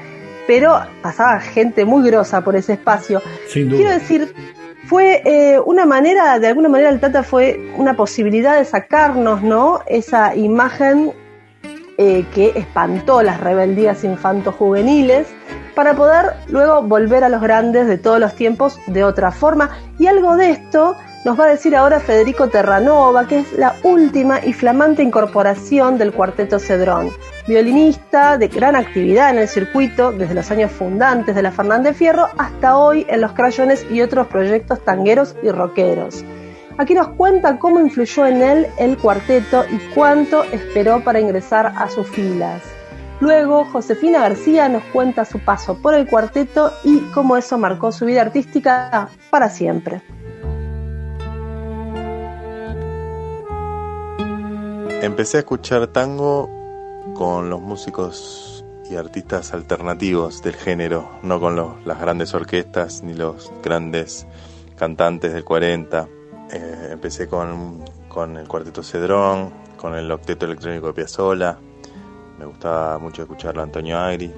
pero 0.48 0.80
pasaba 1.02 1.40
gente 1.40 1.86
muy 1.86 2.10
grosa 2.10 2.42
por 2.42 2.56
ese 2.56 2.74
espacio. 2.74 3.22
Sin 3.48 3.70
duda. 3.70 3.78
Quiero 3.78 3.92
decir, 3.92 4.34
fue 4.86 5.22
eh, 5.26 5.60
una 5.60 5.86
manera, 5.86 6.40
de 6.40 6.48
alguna 6.48 6.70
manera 6.70 6.90
el 6.90 7.00
Tata 7.00 7.24
fue 7.24 7.74
una 7.78 7.96
posibilidad 7.96 8.58
de 8.58 8.66
sacarnos, 8.66 9.42
¿no? 9.42 9.82
Esa 9.88 10.36
imagen 10.36 11.14
eh, 11.98 12.26
que 12.34 12.52
espantó 12.56 13.24
las 13.24 13.40
rebeldías 13.40 14.04
infanto-juveniles 14.04 15.28
para 15.74 15.96
poder 15.96 16.34
luego 16.48 16.82
volver 16.82 17.24
a 17.24 17.30
los 17.30 17.42
grandes 17.42 17.88
de 17.88 17.98
todos 17.98 18.20
los 18.20 18.36
tiempos 18.36 18.80
de 18.88 19.04
otra 19.04 19.32
forma. 19.32 19.72
Y 19.98 20.08
algo 20.08 20.36
de 20.38 20.52
esto 20.52 20.96
nos 21.26 21.40
va 21.40 21.46
a 21.46 21.50
decir 21.50 21.76
ahora 21.76 22.00
Federico 22.00 22.50
Terranova, 22.50 23.28
que 23.28 23.40
es 23.40 23.52
la 23.54 23.76
última 23.82 24.46
y 24.46 24.54
flamante 24.54 25.02
incorporación 25.02 25.98
del 25.98 26.14
cuarteto 26.14 26.60
Cedrón. 26.60 27.10
Violinista 27.48 28.38
de 28.38 28.48
gran 28.48 28.76
actividad 28.76 29.32
en 29.32 29.40
el 29.40 29.48
circuito 29.48 30.12
desde 30.12 30.36
los 30.36 30.52
años 30.52 30.72
fundantes 30.72 31.34
de 31.34 31.42
la 31.42 31.52
Fernández 31.52 31.98
Fierro 31.98 32.28
hasta 32.38 32.78
hoy 32.78 33.08
en 33.10 33.22
los 33.22 33.32
Crayones 33.32 33.88
y 33.90 34.04
otros 34.04 34.28
proyectos 34.28 34.86
tangueros 34.86 35.36
y 35.42 35.50
rockeros. 35.50 36.24
Aquí 36.78 36.94
nos 36.94 37.08
cuenta 37.10 37.58
cómo 37.58 37.80
influyó 37.80 38.28
en 38.28 38.44
él 38.44 38.68
el 38.78 38.96
cuarteto 38.96 39.66
y 39.72 39.80
cuánto 39.96 40.44
esperó 40.44 41.04
para 41.04 41.20
ingresar 41.20 41.74
a 41.76 41.90
sus 41.90 42.08
filas. 42.08 42.62
Luego, 43.20 43.66
Josefina 43.66 44.20
García 44.20 44.70
nos 44.70 44.84
cuenta 44.86 45.26
su 45.26 45.40
paso 45.40 45.82
por 45.82 45.96
el 45.96 46.06
cuarteto 46.06 46.72
y 46.84 47.00
cómo 47.16 47.36
eso 47.36 47.58
marcó 47.58 47.92
su 47.92 48.06
vida 48.06 48.22
artística 48.22 49.10
para 49.32 49.50
siempre. 49.50 50.04
Empecé 55.02 55.38
a 55.38 55.40
escuchar 55.42 55.88
tango 55.88 56.50
con 57.16 57.50
los 57.50 57.62
músicos 57.62 58.66
y 58.90 58.96
artistas 58.96 59.54
alternativos 59.54 60.42
del 60.42 60.56
género, 60.56 61.10
no 61.22 61.40
con 61.40 61.56
las 61.86 62.00
grandes 62.00 62.34
orquestas 62.34 63.04
ni 63.04 63.14
los 63.14 63.52
grandes 63.64 64.26
cantantes 64.76 65.34
del 65.34 65.44
40. 65.44 66.08
Eh, 66.52 66.90
empecé 66.92 67.28
con, 67.28 67.84
el 68.38 68.48
cuarteto 68.48 68.84
Cedrón, 68.84 69.52
con 69.78 69.96
el 69.96 70.10
octeto 70.12 70.46
electrónico 70.46 70.88
de 70.88 70.94
Piazzolla. 70.94 71.58
Me 72.40 72.46
gustaba 72.46 72.98
mucho 72.98 73.24
escucharlo 73.24 73.62
Antonio 73.62 73.98
Agri. 74.00 74.32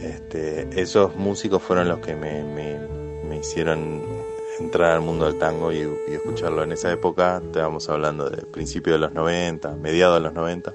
Este, 0.00 0.80
esos 0.80 1.14
músicos 1.16 1.62
fueron 1.62 1.88
los 1.88 1.98
que 1.98 2.14
me, 2.16 2.42
me 2.42 3.36
hicieron 3.36 4.17
entrar 4.60 4.92
al 4.92 5.00
mundo 5.00 5.26
del 5.26 5.38
tango 5.38 5.72
y, 5.72 5.88
escucharlo 6.08 6.62
en 6.62 6.72
esa 6.72 6.92
época, 6.92 7.40
estábamos 7.44 7.88
hablando 7.88 8.28
del 8.28 8.46
principio 8.46 8.92
de 8.94 8.98
los 8.98 9.12
90, 9.12 9.76
mediados 9.76 10.16
de 10.16 10.20
los 10.20 10.32
90, 10.34 10.72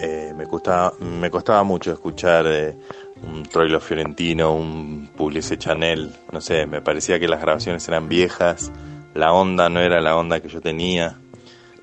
eh, 0.00 0.32
me, 0.36 0.46
costaba, 0.46 0.94
me 1.00 1.30
costaba 1.30 1.62
mucho 1.62 1.92
escuchar 1.92 2.46
eh, 2.46 2.76
un 3.22 3.42
Troilo 3.44 3.80
Fiorentino, 3.80 4.54
un 4.54 5.10
Pugliese 5.16 5.58
Chanel, 5.58 6.12
no 6.32 6.40
sé, 6.40 6.66
me 6.66 6.80
parecía 6.80 7.18
que 7.18 7.28
las 7.28 7.40
grabaciones 7.40 7.86
eran 7.88 8.08
viejas, 8.08 8.72
la 9.14 9.32
onda 9.32 9.68
no 9.68 9.80
era 9.80 10.00
la 10.00 10.16
onda 10.16 10.40
que 10.40 10.48
yo 10.48 10.60
tenía, 10.60 11.18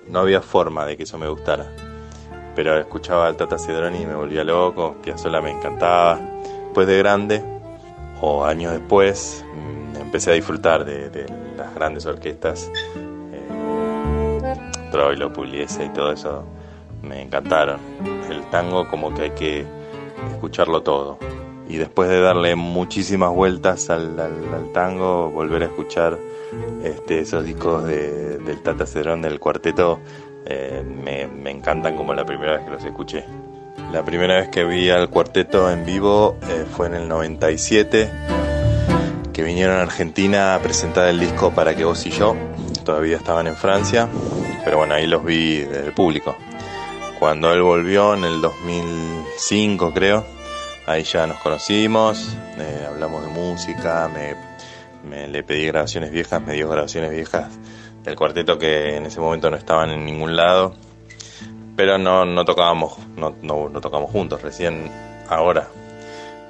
no 0.08 0.20
había 0.20 0.41
forma 0.41 0.86
de 0.86 0.98
que 0.98 1.03
eso 1.03 1.17
me 1.17 1.27
gustara. 1.27 1.72
Pero 2.55 2.79
escuchaba 2.79 3.27
al 3.27 3.36
Tata 3.36 3.58
Cedroni 3.58 4.03
y 4.03 4.05
me 4.05 4.15
volvía 4.15 4.44
loco, 4.44 4.96
Piazzolla 5.03 5.41
me 5.41 5.51
encantaba. 5.51 6.20
Después 6.63 6.88
de 6.88 6.98
grande, 6.98 7.44
o 8.22 8.46
años 8.46 8.72
después, 8.72 9.44
empecé 10.06 10.32
a 10.32 10.34
disfrutar 10.36 10.86
de, 10.86 11.26
las 11.58 11.74
grandes 11.74 12.06
orquestas, 12.06 12.72
eh, 13.34 14.54
Troilo, 14.92 15.34
Pugliese 15.34 15.86
y 15.86 15.90
todo 15.90 16.12
eso, 16.12 16.46
me 17.02 17.22
encantaron. 17.22 17.80
El 18.30 18.44
tango 18.50 18.88
como 18.88 19.14
que 19.14 19.24
hay 19.24 19.32
que 19.32 19.66
escucharlo 20.32 20.82
todo. 20.84 21.18
Y 21.68 21.78
después 21.78 22.10
de 22.10 22.22
darle 22.22 22.56
muchísimas 22.56 23.34
vueltas 23.34 23.90
al, 23.90 24.16
tango, 24.74 25.32
volver 25.32 25.64
a 25.64 25.66
escuchar 25.66 26.20
este, 26.84 27.20
esos 27.20 27.44
discos 27.44 27.84
de, 27.86 28.38
del 28.38 28.62
Tata 28.62 28.86
Cedrón 28.86 29.24
del 29.24 29.40
cuarteto, 29.40 30.00
eh, 30.46 30.84
me, 30.86 31.26
me, 31.28 31.50
encantan 31.50 31.98
como 31.98 32.14
la 32.14 32.24
primera 32.24 32.58
vez 32.58 32.66
que 32.66 32.72
los 32.72 32.86
escuché. 32.86 33.26
La 33.92 34.06
primera 34.06 34.36
vez 34.36 34.50
que 34.50 34.64
vi 34.64 34.92
al 34.92 35.10
cuarteto 35.10 35.72
en 35.72 35.86
vivo 35.86 36.38
eh, 36.48 36.66
fue 36.72 36.86
en 36.88 36.94
el 36.94 37.08
97 37.08 38.10
que 39.36 39.44
vinieron 39.44 39.75
a 39.75 39.82
Argentina 39.82 40.56
a 40.56 40.62
presentar 40.62 41.10
el 41.10 41.20
disco 41.20 41.51
Para 41.51 41.75
que 41.75 41.84
vos 41.84 42.06
y 42.06 42.10
yo. 42.10 42.38
Todavía 42.86 43.18
estaban 43.18 43.48
en 43.48 43.56
Francia, 43.58 44.08
pero 44.63 44.77
bueno, 44.77 44.94
ahí 44.94 45.08
los 45.08 45.25
vi 45.25 45.58
del 45.58 45.92
público. 45.92 46.38
Cuando 47.20 47.51
él 47.51 47.62
volvió 47.62 48.13
en 48.13 48.24
el 48.24 48.39
2005 48.39 49.94
creo, 49.94 50.25
ahí 50.86 51.04
ya 51.04 51.27
nos 51.27 51.38
conocimos, 51.39 52.38
eh, 52.58 52.86
hablamos 52.88 53.24
de 53.24 53.27
música, 53.30 54.10
me, 55.04 55.27
le 55.27 55.44
pedí 55.44 55.65
grabaciones 55.65 56.12
viejas, 56.12 56.42
me 56.42 56.54
dio 56.54 56.70
grabaciones 56.70 57.10
viejas 57.10 57.48
del 58.04 58.15
cuarteto 58.15 58.58
que 58.58 58.96
en 58.96 59.08
ese 59.08 59.20
momento 59.20 59.50
no 59.50 59.58
estaban 59.58 59.89
en 59.89 60.06
ningún 60.06 60.36
lado, 60.36 60.75
pero 61.75 61.98
no, 61.98 62.24
no 62.24 62.46
tocábamos, 62.46 63.00
no, 63.18 63.36
no, 63.42 63.68
no 63.68 63.82
tocamos 63.82 64.12
juntos, 64.12 64.42
recién 64.44 64.89
ahora, 65.27 65.68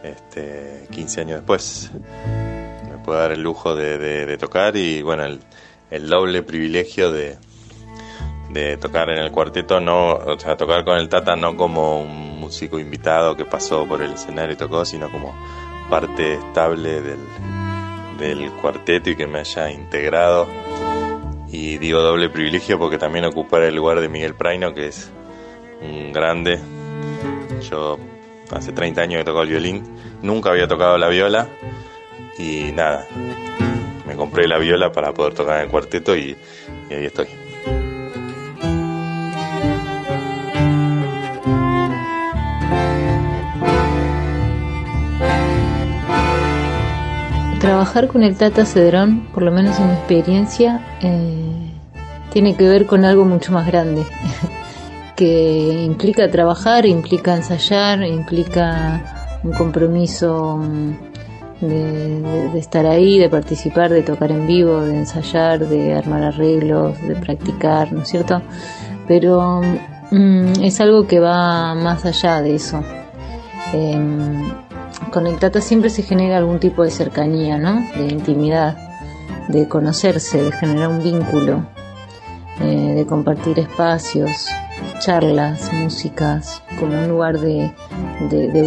este, 0.04 0.88
15 0.92 1.22
años 1.22 1.38
después 1.40 1.92
puedo 3.06 3.20
dar 3.20 3.32
el 3.32 3.42
lujo 3.42 3.76
de, 3.76 4.36
tocar 4.38 4.76
y 4.76 5.04
bueno, 5.04 5.26
el, 5.92 6.10
doble 6.10 6.42
privilegio 6.42 7.12
de, 7.12 7.38
de 8.50 8.78
tocar 8.78 9.12
en 9.12 9.20
el 9.20 9.32
cuarteto, 9.32 9.80
no, 9.80 10.14
o 10.14 10.40
sea, 10.40 10.58
tocar 10.58 10.84
con 10.84 10.98
el 10.98 11.08
Tata 11.08 11.36
no 11.36 11.56
como 11.56 12.02
un 12.02 12.40
músico 12.40 12.80
invitado 12.80 13.38
que 13.38 13.46
pasó 13.46 13.86
por 13.86 14.02
el 14.02 14.14
escenario 14.14 14.54
y 14.54 14.58
tocó, 14.58 14.84
sino 14.86 15.12
como 15.12 15.36
parte 15.90 16.34
estable 16.34 17.02
del, 17.02 17.20
del 18.18 18.52
cuarteto 18.54 19.12
y 19.12 19.16
que 19.16 19.28
me 19.28 19.40
haya 19.40 19.70
integrado. 19.70 20.48
Y 21.48 21.78
digo 21.78 22.02
doble 22.02 22.30
privilegio 22.30 22.80
porque 22.80 22.98
también 22.98 23.26
ocupar 23.26 23.62
el 23.62 23.76
lugar 23.76 24.02
de 24.02 24.10
Miguel 24.10 24.34
Praino, 24.34 24.74
que 24.74 24.88
es 24.88 25.12
un 25.82 26.12
grande. 26.12 26.60
Yo 27.70 28.00
hace 28.52 28.72
30 28.74 29.02
años 29.02 29.20
que 29.20 29.26
toco 29.26 29.44
el 29.44 29.50
violín, 29.50 29.84
nunca 30.22 30.50
había 30.50 30.68
tocado 30.68 30.98
la 30.98 31.08
viola 31.08 31.48
y 32.38 32.72
nada, 32.74 33.08
me 34.06 34.16
compré 34.16 34.48
la 34.48 34.58
viola 34.58 34.92
para 34.92 35.14
poder 35.14 35.34
tocar 35.34 35.58
en 35.58 35.64
el 35.64 35.70
cuarteto 35.70 36.16
y, 36.16 36.36
ahí 36.90 37.06
estoy. 37.06 37.28
Trabajar 47.60 48.08
con 48.10 48.22
el 48.22 48.36
Tata 48.36 48.66
Cedrón, 48.66 49.28
por 49.34 49.42
lo 49.42 49.52
menos 49.52 49.80
en 49.80 49.88
mi 49.88 49.94
experiencia, 49.94 50.98
eh, 51.02 51.72
tiene 52.32 52.56
que 52.56 52.68
ver 52.68 52.86
con 52.86 53.06
algo 53.06 53.26
mucho 53.26 53.52
más 53.54 53.66
grande, 53.66 54.04
que 55.16 55.84
implica 55.84 56.30
trabajar, 56.30 56.86
implica 56.86 57.36
ensayar, 57.36 58.04
implica 58.04 59.40
un 59.44 59.54
compromiso 59.54 60.60
de, 61.62 62.58
estar 62.58 62.86
ahí, 62.86 63.20
de 63.20 63.30
participar, 63.30 63.92
de 63.92 64.02
tocar 64.02 64.32
en 64.32 64.48
vivo, 64.48 64.82
de 64.82 64.98
ensayar, 64.98 65.68
de 65.68 65.94
armar 65.94 66.24
arreglos, 66.24 67.02
de 67.02 67.16
practicar, 67.16 67.92
¿no 67.92 68.02
es 68.02 68.10
cierto? 68.10 68.42
Pero 69.08 69.62
mm, 70.12 70.64
es 70.64 70.80
algo 70.82 71.08
que 71.08 71.20
va 71.20 71.76
más 71.76 72.06
allá 72.06 72.42
de 72.42 72.56
eso. 72.56 72.84
Em, 73.74 74.52
con 75.12 75.28
el 75.28 75.38
Tata 75.38 75.62
siempre 75.62 75.90
se 75.90 76.04
genera 76.04 76.38
algún 76.38 76.60
tipo 76.60 76.84
de 76.84 76.92
cercanía, 76.92 77.58
¿no? 77.58 77.86
De 77.96 78.08
intimidad, 78.08 78.78
de 79.48 79.68
conocerse, 79.68 80.42
de 80.42 80.52
generar 80.52 80.90
un 80.90 81.04
vínculo, 81.04 81.66
eh, 82.62 82.94
de 82.96 83.06
compartir 83.06 83.60
espacios, 83.60 84.48
charlas, 85.00 85.72
músicas, 85.74 86.62
como 86.80 86.98
un 86.98 87.08
lugar 87.10 87.40
de, 87.40 87.72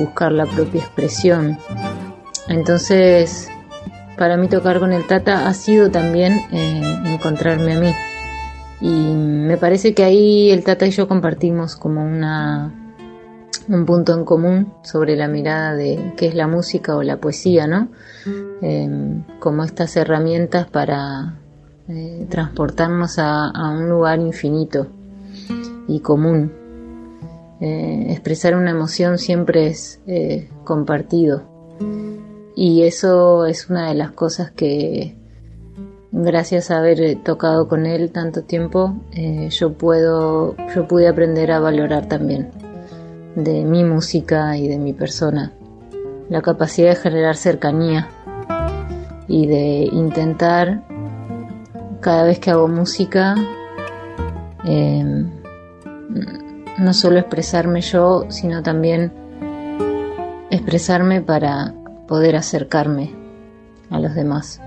buscar 0.05 0.33
la 0.33 0.47
propia 0.47 0.81
expresión. 0.81 1.59
Entonces, 2.49 3.49
para 4.17 4.37
mí 4.37 4.49
tocar 4.49 4.81
con 4.81 4.93
el 4.93 5.07
Tata 5.07 5.47
ha 5.49 5.55
sido 5.55 5.91
también 5.91 6.41
eh, 6.51 6.83
encontrarme 7.07 7.75
a 7.75 7.81
mí. 7.81 7.93
Y 8.81 9.15
me 9.15 9.57
parece 9.57 9.95
que 9.95 10.05
ahí 10.05 10.51
el 10.51 10.65
Tata 10.65 10.87
y 10.87 10.91
yo 10.91 11.09
compartimos 11.09 11.77
como 11.77 12.03
una 12.03 12.75
un 13.69 13.85
punto 13.85 14.15
en 14.15 14.25
común 14.25 14.73
sobre 14.83 15.15
la 15.15 15.29
mirada 15.29 15.75
de 15.75 16.15
qué 16.17 16.29
es 16.29 16.35
la 16.35 16.47
música 16.47 16.97
o 16.97 17.03
la 17.03 17.19
poesía, 17.19 17.67
¿no? 17.67 17.89
Em, 18.63 19.25
como 19.41 19.63
estas 19.63 19.95
herramientas 19.97 20.67
para 20.67 21.39
eh, 21.87 22.27
transportarnos 22.31 23.19
a, 23.19 23.53
un 23.71 23.91
lugar 23.91 24.21
infinito 24.21 24.87
y 25.87 26.01
común. 26.01 26.51
Eh, 27.61 28.07
expresar 28.11 28.57
una 28.57 28.71
emoción 28.71 29.19
siempre 29.19 29.67
es 29.67 30.01
compartido 30.65 31.43
y 32.61 32.83
eso 32.83 33.47
es 33.47 33.71
una 33.71 33.89
de 33.89 33.95
las 33.95 34.11
cosas 34.11 34.51
que 34.51 35.17
gracias 36.11 36.73
a 36.73 36.79
haber 36.79 37.23
tocado 37.23 37.69
con 37.69 37.87
él 37.87 38.11
tanto 38.11 38.43
tiempo 38.43 38.97
yo 39.51 39.75
puedo 39.75 40.57
yo 40.75 40.89
pude 40.89 41.07
aprender 41.07 41.53
a 41.53 41.61
valorar 41.61 42.07
también 42.07 42.51
de 43.37 43.65
mi 43.65 43.85
música 43.85 44.57
y 44.57 44.67
de 44.67 44.79
mi 44.79 44.93
persona, 44.93 45.53
la 46.29 46.43
capacidad 46.43 46.91
de 46.91 46.97
generar 46.97 47.37
cercanía 47.37 48.09
y 49.29 49.47
de 49.47 49.89
intentar 49.93 50.83
cada 52.01 52.25
vez 52.25 52.41
que 52.41 52.51
hago 52.51 52.67
música 52.67 53.37
em, 54.65 55.31
no 56.79 56.93
solo 56.93 57.19
expresarme 57.21 57.81
yo, 57.81 58.27
sino 58.29 58.63
también 58.63 59.13
expresarme 60.51 61.21
para 61.21 61.75
poder 62.09 62.35
acercarme 62.35 63.15
a 63.91 64.01
los 64.01 64.15
demás. 64.15 64.61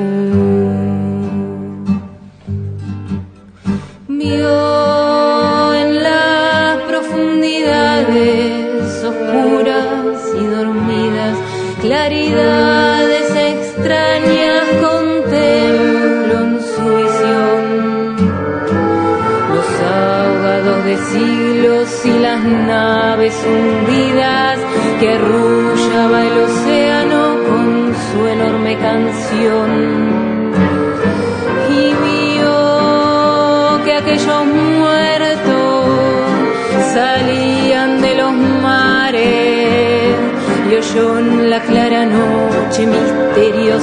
Singapur. 0.00 0.49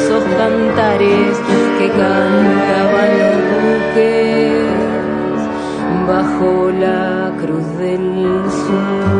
Misteriosos 0.07 0.23
cantares 0.37 1.37
que 1.79 1.87
cantaban 1.89 3.11
los 3.19 3.39
buques 3.63 4.67
bajo 6.07 6.71
la 6.71 7.33
cruz 7.41 7.67
del 7.77 8.05
sur. 8.49 9.17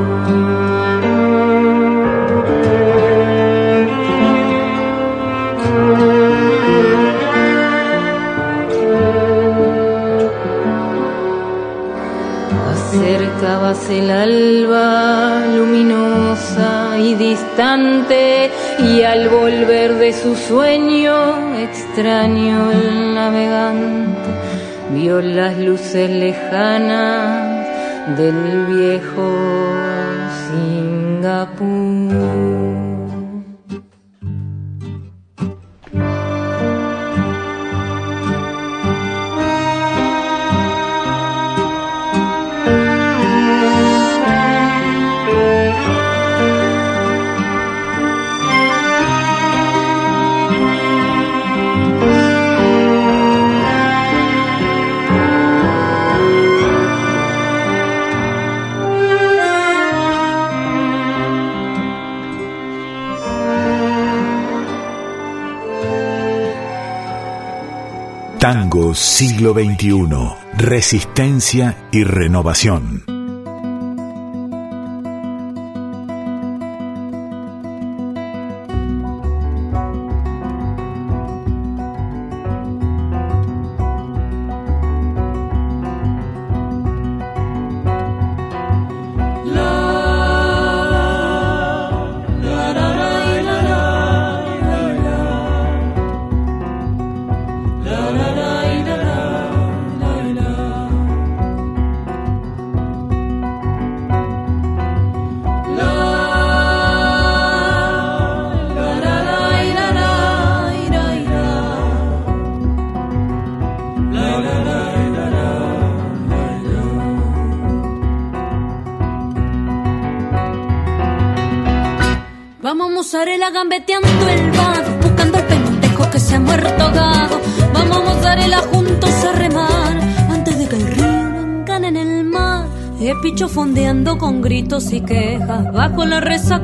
Acercabas 12.72 13.90
el 13.90 14.10
alba 14.10 15.46
luminosa 15.56 16.98
y 16.98 17.14
distante 17.16 18.47
y 18.98 19.04
al 19.04 19.30
volver 19.30 19.94
de 19.96 20.12
su 20.12 20.36
sueño 20.36 21.56
extraño 21.60 22.72
el 22.72 23.14
navegante 23.14 24.30
vio 24.92 25.22
las 25.22 25.56
luces 25.58 26.10
lejanas 26.10 27.68
del 28.18 28.66
viejo 28.66 29.30
Singapur. 30.48 32.27
Siglo 68.94 69.54
XXI, 69.54 70.08
resistencia 70.58 71.78
y 71.92 72.04
renovación. 72.04 73.17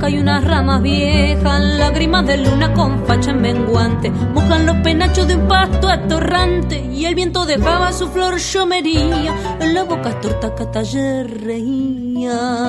Resaca 0.03 0.07
hay 0.07 0.17
unas 0.19 0.43
ramas 0.43 0.81
viejas. 0.81 1.61
Lágrimas 1.61 2.25
de 2.25 2.37
luna 2.37 2.73
con 2.73 3.05
facha 3.05 3.31
en 3.31 3.41
menguante. 3.41 4.11
Mojan 4.11 4.65
los 4.65 4.77
penachos 4.77 5.27
de 5.27 5.35
un 5.35 5.47
pasto 5.47 5.89
atorrante. 5.89 6.79
Y 6.93 7.05
el 7.05 7.15
viento 7.15 7.45
dejaba 7.45 7.91
su 7.91 8.07
flor 8.07 8.37
llomería. 8.37 9.33
En 9.59 9.73
la 9.73 9.83
boca 9.83 10.19
torta 10.21 10.53
que 10.55 10.65
taller 10.67 11.43
reía. 11.43 12.62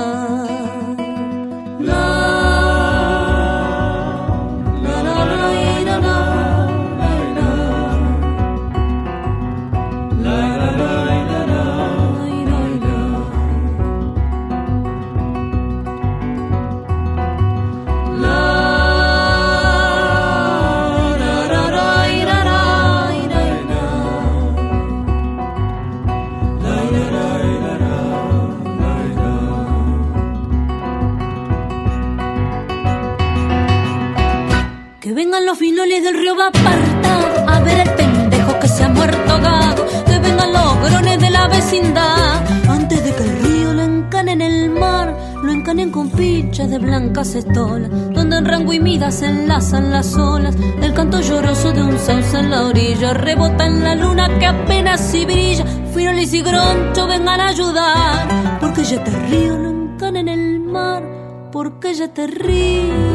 Encanen 45.74 45.90
con 45.90 46.08
pichas 46.08 46.70
de 46.70 46.78
blancas 46.78 47.34
estolas, 47.34 47.90
donde 47.90 48.36
en 48.36 48.44
rango 48.44 48.72
y 48.72 48.78
mida 48.78 49.10
se 49.10 49.26
enlazan 49.26 49.90
las 49.90 50.16
olas. 50.16 50.54
El 50.80 50.94
canto 50.94 51.20
lloroso 51.20 51.72
de 51.72 51.82
un 51.82 51.98
sauce 51.98 52.38
en 52.38 52.50
la 52.50 52.66
orilla 52.66 53.12
rebota 53.12 53.66
en 53.66 53.82
la 53.82 53.96
luna 53.96 54.38
que 54.38 54.46
apenas 54.46 55.00
si 55.00 55.24
brilla. 55.24 55.64
Finoles 55.92 56.32
y 56.32 56.42
groncho 56.42 57.08
vengan 57.08 57.40
a 57.40 57.48
ayudar, 57.48 58.60
porque 58.60 58.84
ya 58.84 59.02
te 59.02 59.10
río 59.10 59.54
encane 59.56 60.20
en 60.20 60.28
el 60.28 60.60
mar, 60.60 61.02
porque 61.50 61.92
ya 61.92 62.06
te 62.06 62.28
río 62.28 63.13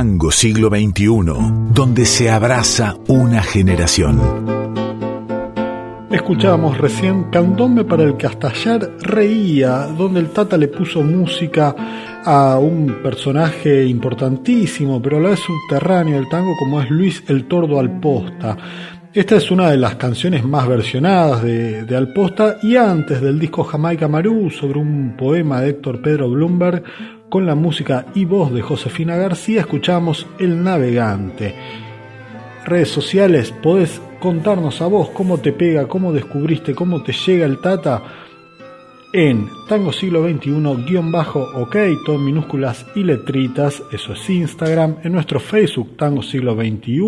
Tango 0.00 0.30
siglo 0.30 0.70
XXI, 0.70 1.04
donde 1.74 2.06
se 2.06 2.30
abraza 2.30 2.96
una 3.08 3.42
generación. 3.42 4.18
Escuchábamos 6.10 6.78
recién 6.78 7.24
Candombe 7.24 7.84
para 7.84 8.04
el 8.04 8.14
ayer 8.16 8.96
reía, 9.02 9.88
donde 9.88 10.20
el 10.20 10.30
Tata 10.30 10.56
le 10.56 10.68
puso 10.68 11.02
música 11.02 11.76
a 12.24 12.58
un 12.58 13.02
personaje 13.02 13.84
importantísimo, 13.84 15.02
pero 15.02 15.18
a 15.18 15.20
la 15.20 15.28
vez 15.28 15.40
subterráneo 15.40 16.16
del 16.16 16.30
tango 16.30 16.54
como 16.58 16.80
es 16.80 16.88
Luis 16.88 17.22
el 17.28 17.44
Tordo 17.44 17.78
Alposta. 17.78 18.56
Esta 19.12 19.36
es 19.36 19.50
una 19.50 19.70
de 19.70 19.76
las 19.76 19.96
canciones 19.96 20.44
más 20.44 20.66
versionadas 20.66 21.42
de, 21.42 21.94
Alposta 21.94 22.56
y 22.62 22.76
antes 22.76 23.20
del 23.20 23.38
disco 23.38 23.64
Jamaica 23.64 24.08
Marú 24.08 24.48
sobre 24.50 24.78
un 24.78 25.14
poema 25.18 25.60
de 25.60 25.70
Héctor 25.70 26.00
Pedro 26.00 26.30
Bloomberg 26.30 26.84
con 27.30 27.46
la 27.46 27.54
música 27.54 28.06
y 28.14 28.24
voz 28.26 28.52
de 28.52 28.60
Josefina 28.60 29.16
García 29.16 29.60
escuchamos 29.60 30.26
El 30.38 30.62
Navegante. 30.62 31.54
Redes 32.66 32.88
sociales, 32.88 33.54
podés 33.62 34.02
contarnos 34.18 34.82
a 34.82 34.88
vos 34.88 35.10
cómo 35.10 35.38
te 35.38 35.52
pega, 35.52 35.86
cómo 35.86 36.12
descubriste, 36.12 36.74
cómo 36.74 37.02
te 37.02 37.12
llega 37.12 37.46
el 37.46 37.60
Tata 37.60 38.02
en 39.12 39.48
Tango 39.68 39.92
Siglo 39.92 40.28
XXI 40.28 40.50
guion 40.86 41.10
bajo 41.10 41.40
ok, 41.54 41.76
todo 42.04 42.18
minúsculas 42.18 42.84
y 42.96 43.04
letritas, 43.04 43.82
eso 43.92 44.12
es 44.12 44.28
Instagram, 44.28 44.96
en 45.04 45.12
nuestro 45.12 45.40
Facebook 45.40 45.96
Tango 45.96 46.22
Siglo 46.22 46.54
XXI 46.54 47.00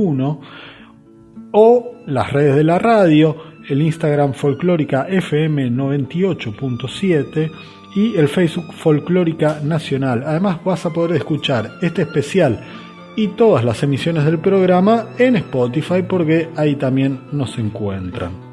o 1.53 1.93
las 2.07 2.33
redes 2.33 2.57
de 2.57 2.65
la 2.65 2.79
radio, 2.79 3.37
el 3.69 3.83
Instagram 3.83 4.35
Folclórica 4.35 5.07
FM 5.09 5.71
98.7 5.73 7.51
y 7.95 8.17
el 8.17 8.29
Facebook 8.29 8.73
Folclórica 8.73 9.61
Nacional. 9.63 10.25
Además 10.27 10.63
vas 10.65 10.87
a 10.87 10.91
poder 10.91 11.17
escuchar 11.17 11.73
este 11.81 12.03
especial 12.03 12.61
y 13.17 13.29
todas 13.29 13.65
las 13.65 13.83
emisiones 13.83 14.25
del 14.25 14.39
programa 14.39 15.09
en 15.19 15.37
Spotify 15.37 16.03
porque 16.03 16.49
ahí 16.57 16.77
también 16.77 17.21
nos 17.33 17.59
encuentran. 17.59 18.53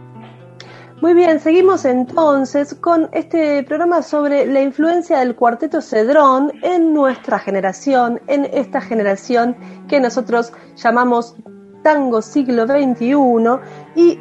Muy 1.01 1.13
bien, 1.13 1.39
seguimos 1.39 1.85
entonces 1.85 2.75
con 2.75 3.07
este 3.13 3.63
programa 3.63 4.01
sobre 4.01 4.45
la 4.45 4.61
influencia 4.61 5.19
del 5.19 5.33
cuarteto 5.33 5.81
Cedrón 5.81 6.51
en 6.61 6.93
nuestra 6.93 7.39
generación, 7.39 8.19
en 8.27 8.43
esta 8.51 8.81
generación 8.81 9.55
que 9.87 10.01
nosotros 10.01 10.51
llamamos 10.75 11.37
tango 11.83 12.21
siglo 12.21 12.67
XXI 12.67 13.15
y 13.95 14.19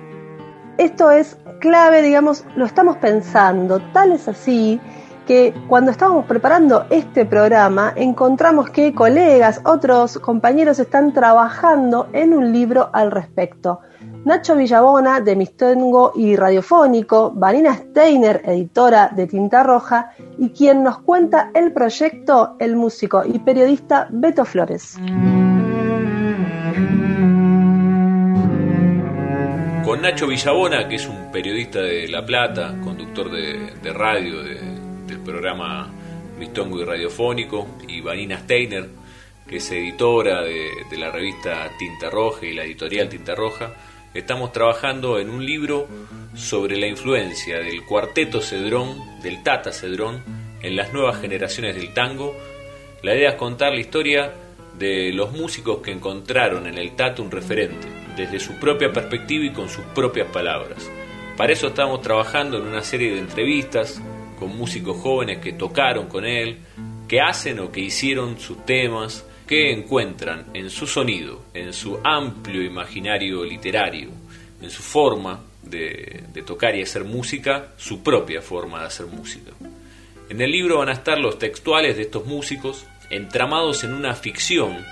esto 0.79 1.11
es 1.11 1.37
clave, 1.59 2.01
digamos, 2.01 2.45
lo 2.55 2.65
estamos 2.65 2.97
pensando, 2.99 3.81
tal 3.93 4.13
es 4.13 4.29
así 4.29 4.81
que 5.29 5.53
cuando 5.69 5.91
estábamos 5.91 6.25
preparando 6.25 6.87
este 6.89 7.27
programa 7.27 7.93
encontramos 7.95 8.71
que 8.71 8.95
colegas, 8.95 9.61
otros 9.67 10.19
compañeros 10.19 10.79
están 10.79 11.13
trabajando 11.13 12.09
en 12.15 12.33
un 12.33 12.51
libro 12.51 12.89
al 12.95 13.11
respecto. 13.11 13.81
Nacho 14.25 14.57
Villabona, 14.57 15.21
de 15.21 15.37
Mistengo 15.37 16.13
y 16.15 16.35
Radiofónico, 16.35 17.31
Vanina 17.35 17.75
Steiner, 17.75 18.41
editora 18.43 19.11
de 19.15 19.27
Tinta 19.27 19.63
Roja, 19.63 20.13
y 20.39 20.49
quien 20.49 20.83
nos 20.83 21.01
cuenta 21.01 21.51
el 21.55 21.73
proyecto, 21.73 22.57
el 22.59 22.75
músico 22.75 23.23
y 23.23 23.39
periodista 23.39 24.09
Beto 24.11 24.47
Flores. 24.47 24.97
con 29.89 30.03
Nacho 30.03 30.27
Villabona, 30.27 30.87
que 30.87 30.97
es 30.97 31.07
un 31.07 31.33
periodista 31.33 31.81
de 31.81 32.09
La 32.09 32.23
Plata, 32.23 32.77
conductor 32.85 33.31
de, 33.31 33.91
radio 33.91 34.43
del 35.09 35.21
programa 35.21 35.91
Mistongo 36.39 36.81
y 36.81 36.85
Radiofónico, 36.85 37.67
y 37.89 38.01
Vanina 38.01 38.39
Steiner, 38.39 38.89
que 39.49 39.57
es 39.57 39.71
editora 39.73 40.43
de, 40.43 40.71
la 40.97 41.11
revista 41.11 41.71
Tinta 41.79 42.11
Roja 42.11 42.47
y 42.47 42.53
la 42.53 42.65
editorial 42.65 43.09
Tinta 43.09 43.35
Roja, 43.35 43.75
estamos 44.13 44.53
trabajando 44.53 45.19
en 45.19 45.31
un 45.31 45.45
libro 45.45 45.89
sobre 46.35 46.77
la 46.77 46.87
influencia 46.87 47.59
del 47.59 47.85
cuarteto 47.85 48.41
Cedrón, 48.41 49.21
del 49.23 49.43
Tata 49.43 49.73
Cedrón, 49.73 50.23
en 50.63 50.77
las 50.77 50.93
nuevas 50.93 51.21
generaciones 51.21 51.75
del 51.75 51.95
tango. 51.95 52.37
La 53.03 53.15
idea 53.15 53.31
es 53.31 53.37
contar 53.37 53.73
la 53.73 53.81
historia 53.81 54.33
de 54.79 55.13
los 55.13 55.33
músicos 55.33 55.79
que 55.79 55.91
encontraron 55.91 56.67
en 56.67 56.77
el 56.77 56.95
Tata 56.95 57.23
un 57.23 57.31
referente 57.31 57.89
desde 58.17 58.39
su 58.39 58.55
propia 58.55 58.93
perspectiva 58.93 59.47
y 59.47 59.53
con 59.53 59.69
sus 59.69 59.85
propias 59.87 60.29
palabras. 60.29 60.89
Para 61.37 61.53
eso 61.53 61.69
estamos 61.69 62.03
trabajando 62.03 62.59
en 62.59 62.67
una 62.67 62.83
serie 62.83 63.13
de 63.13 63.21
entrevistas 63.21 64.03
con 64.39 64.57
músicos 64.57 64.99
jóvenes 64.99 65.39
que 65.39 65.53
tocaron 65.53 66.07
con 66.07 66.25
él, 66.25 66.59
que 67.09 67.21
hacen 67.21 67.59
o 67.61 67.73
que 67.73 67.81
hicieron 67.81 68.39
sus 68.39 68.65
temas, 68.65 69.25
que 69.47 69.73
encuentran 69.73 70.47
en 70.53 70.71
su 70.71 70.87
sonido, 70.87 71.47
en 71.55 71.73
su 71.73 71.99
amplio 72.05 72.63
imaginario 72.63 73.45
literario, 73.45 74.11
en 74.61 74.71
su 74.71 74.83
forma 74.83 75.41
de, 75.63 76.25
tocar 76.47 76.77
y 76.77 76.83
hacer 76.83 77.05
música, 77.05 77.73
su 77.77 78.03
propia 78.03 78.43
forma 78.43 78.81
de 78.81 78.87
hacer 78.87 79.07
música. 79.07 79.53
En 80.29 80.41
el 80.41 80.51
libro 80.51 80.79
van 80.79 80.91
a 80.91 80.93
estar 80.93 81.19
los 81.19 81.39
textuales 81.39 81.97
de 81.97 82.03
estos 82.03 82.27
músicos, 82.27 82.87
entramados 83.11 83.85
en 83.85 83.95
una 83.95 84.15
ficción 84.15 84.85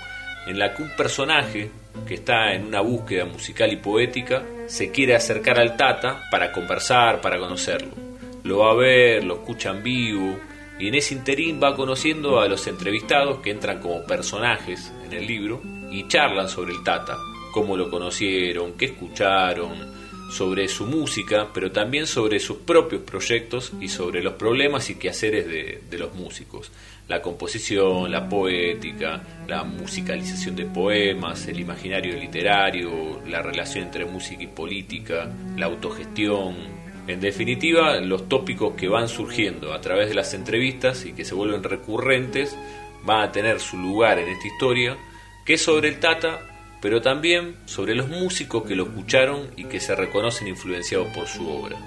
en 0.47 0.57
la 0.57 0.73
que 0.73 0.83
un 0.83 0.89
personaje 0.95 1.69
que 2.07 2.15
está 2.15 2.53
en 2.53 2.65
una 2.65 2.81
búsqueda 2.81 3.25
musical 3.25 3.71
y 3.71 3.77
poética, 3.77 4.43
se 4.67 4.91
quiere 4.91 5.15
acercar 5.15 5.59
al 5.59 5.75
Tata 5.75 6.23
para 6.31 6.51
conversar, 6.51 7.21
para 7.21 7.39
conocerlo. 7.39 8.06
Lo 8.47 8.59
va 8.59 8.71
a 8.71 8.75
ver, 8.75 9.25
lo 9.25 9.33
escucha 9.33 9.71
en 9.71 9.83
vivo 9.83 10.39
y 10.79 10.87
en 10.87 10.95
ese 10.95 11.13
interín 11.13 11.59
va 11.61 11.75
conociendo 11.75 12.39
a 12.39 12.47
los 12.47 12.65
entrevistados 12.67 13.39
que 13.39 13.51
entran 13.51 13.81
como 13.81 14.05
personajes 14.05 14.89
en 15.03 15.11
el 15.11 15.27
libro 15.27 15.61
y 15.91 16.07
charlan 16.07 16.47
sobre 16.47 16.71
el 16.71 16.81
Tata, 16.81 17.17
cómo 17.51 17.75
lo 17.75 17.91
conocieron, 17.91 18.77
qué 18.77 18.85
escucharon, 18.85 19.91
sobre 20.31 20.69
su 20.69 20.85
música, 20.85 21.49
pero 21.53 21.73
también 21.73 22.07
sobre 22.07 22.39
sus 22.39 22.59
propios 22.59 23.01
proyectos 23.01 23.73
y 23.81 23.89
sobre 23.89 24.23
los 24.23 24.35
problemas 24.35 24.89
y 24.89 24.95
quehaceres 24.95 25.45
de, 25.45 25.81
de 25.89 25.97
los 25.97 26.15
músicos. 26.15 26.71
La 27.09 27.21
composición, 27.21 28.09
la 28.09 28.29
poética, 28.29 29.23
la 29.45 29.65
musicalización 29.65 30.55
de 30.55 30.67
poemas, 30.67 31.49
el 31.49 31.59
imaginario 31.59 32.17
literario, 32.17 33.21
la 33.27 33.41
relación 33.41 33.83
entre 33.83 34.05
música 34.05 34.43
y 34.43 34.47
política, 34.47 35.29
la 35.57 35.65
autogestión, 35.65 36.76
en 37.07 37.21
definitiva, 37.21 37.99
los 38.01 38.27
tópicos 38.27 38.73
que 38.75 38.89
van 38.89 39.07
surgiendo 39.07 39.73
a 39.73 39.79
través 39.79 40.09
de 40.09 40.15
las 40.15 40.33
entrevistas 40.33 41.05
y 41.05 41.13
que 41.13 41.23
se 41.23 41.35
vuelven 41.35 41.63
recurrentes 41.63 42.57
van 43.03 43.21
a 43.21 43.31
tener 43.31 43.61
su 43.61 43.77
lugar 43.77 44.19
en 44.19 44.27
esta 44.27 44.47
historia, 44.47 44.97
que 45.45 45.53
es 45.53 45.61
sobre 45.61 45.87
el 45.87 45.99
Tata, 45.99 46.41
pero 46.81 47.01
también 47.01 47.55
sobre 47.65 47.95
los 47.95 48.09
músicos 48.09 48.63
que 48.63 48.75
lo 48.75 48.83
escucharon 48.83 49.51
y 49.55 49.65
que 49.65 49.79
se 49.79 49.95
reconocen 49.95 50.49
influenciados 50.49 51.07
por 51.15 51.27
su 51.27 51.49
obra. 51.49 51.77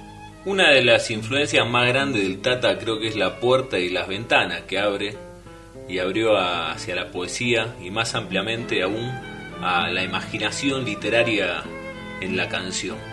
Una 0.46 0.70
de 0.70 0.82
las 0.82 1.10
influencias 1.10 1.68
más 1.68 1.86
grandes 1.86 2.22
del 2.22 2.40
Tata 2.40 2.78
creo 2.78 2.98
que 2.98 3.08
es 3.08 3.16
la 3.16 3.40
puerta 3.40 3.78
y 3.78 3.90
las 3.90 4.08
ventanas 4.08 4.62
que 4.62 4.78
abre 4.78 5.16
y 5.86 5.98
abrió 5.98 6.38
hacia 6.38 6.94
la 6.94 7.10
poesía 7.10 7.76
y 7.82 7.90
más 7.90 8.14
ampliamente 8.14 8.82
aún 8.82 9.10
a 9.60 9.90
la 9.90 10.02
imaginación 10.02 10.86
literaria 10.86 11.62
en 12.22 12.38
la 12.38 12.48
canción. 12.48 13.09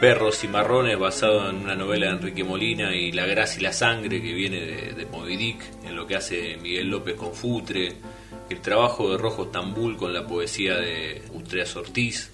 Perros 0.00 0.42
y 0.44 0.48
Marrones, 0.48 0.98
basado 0.98 1.50
en 1.50 1.56
una 1.56 1.76
novela 1.76 2.06
de 2.06 2.12
Enrique 2.12 2.42
Molina, 2.42 2.96
y 2.96 3.12
La 3.12 3.26
Gracia 3.26 3.60
y 3.60 3.62
la 3.62 3.72
Sangre, 3.74 4.22
que 4.22 4.32
viene 4.32 4.60
de, 4.60 4.92
de 4.94 5.04
Moby 5.04 5.36
Dick, 5.36 5.62
en 5.84 5.94
lo 5.94 6.06
que 6.06 6.16
hace 6.16 6.56
Miguel 6.56 6.88
López 6.88 7.16
con 7.16 7.34
Futre, 7.34 7.92
el 8.48 8.60
trabajo 8.62 9.10
de 9.10 9.18
Rojo 9.18 9.44
Estambul 9.44 9.98
con 9.98 10.14
la 10.14 10.26
poesía 10.26 10.76
de 10.76 11.20
Ustreas 11.34 11.76
Ortiz, 11.76 12.30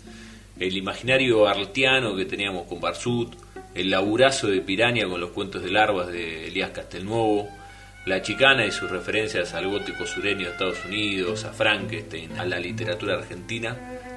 el 0.61 0.76
imaginario 0.76 1.48
artiano 1.48 2.14
que 2.14 2.24
teníamos 2.24 2.68
con 2.68 2.81
Barsut, 2.81 3.35
el 3.74 3.90
laburazo 3.90 4.46
de 4.46 4.61
Piraña 4.61 5.09
con 5.09 5.20
los 5.20 5.31
cuentos 5.31 5.64
de 5.64 5.70
larvas 5.72 6.07
de 6.07 6.46
Elías 6.46 6.70
Castelnuovo, 6.70 7.48
la 8.07 8.22
chicana 8.22 8.64
y 8.64 8.70
sus 8.70 8.88
referencias 8.88 9.55
al 9.55 9.66
gótico 9.66 10.07
sureño 10.07 10.46
de 10.46 10.52
Estados 10.52 10.85
Unidos, 10.85 11.44
a 11.44 11.52
Frankenstein, 11.52 12.38
a 12.38 12.46
la 12.46 12.61
literatura 12.61 13.14
argentina, 13.14 13.76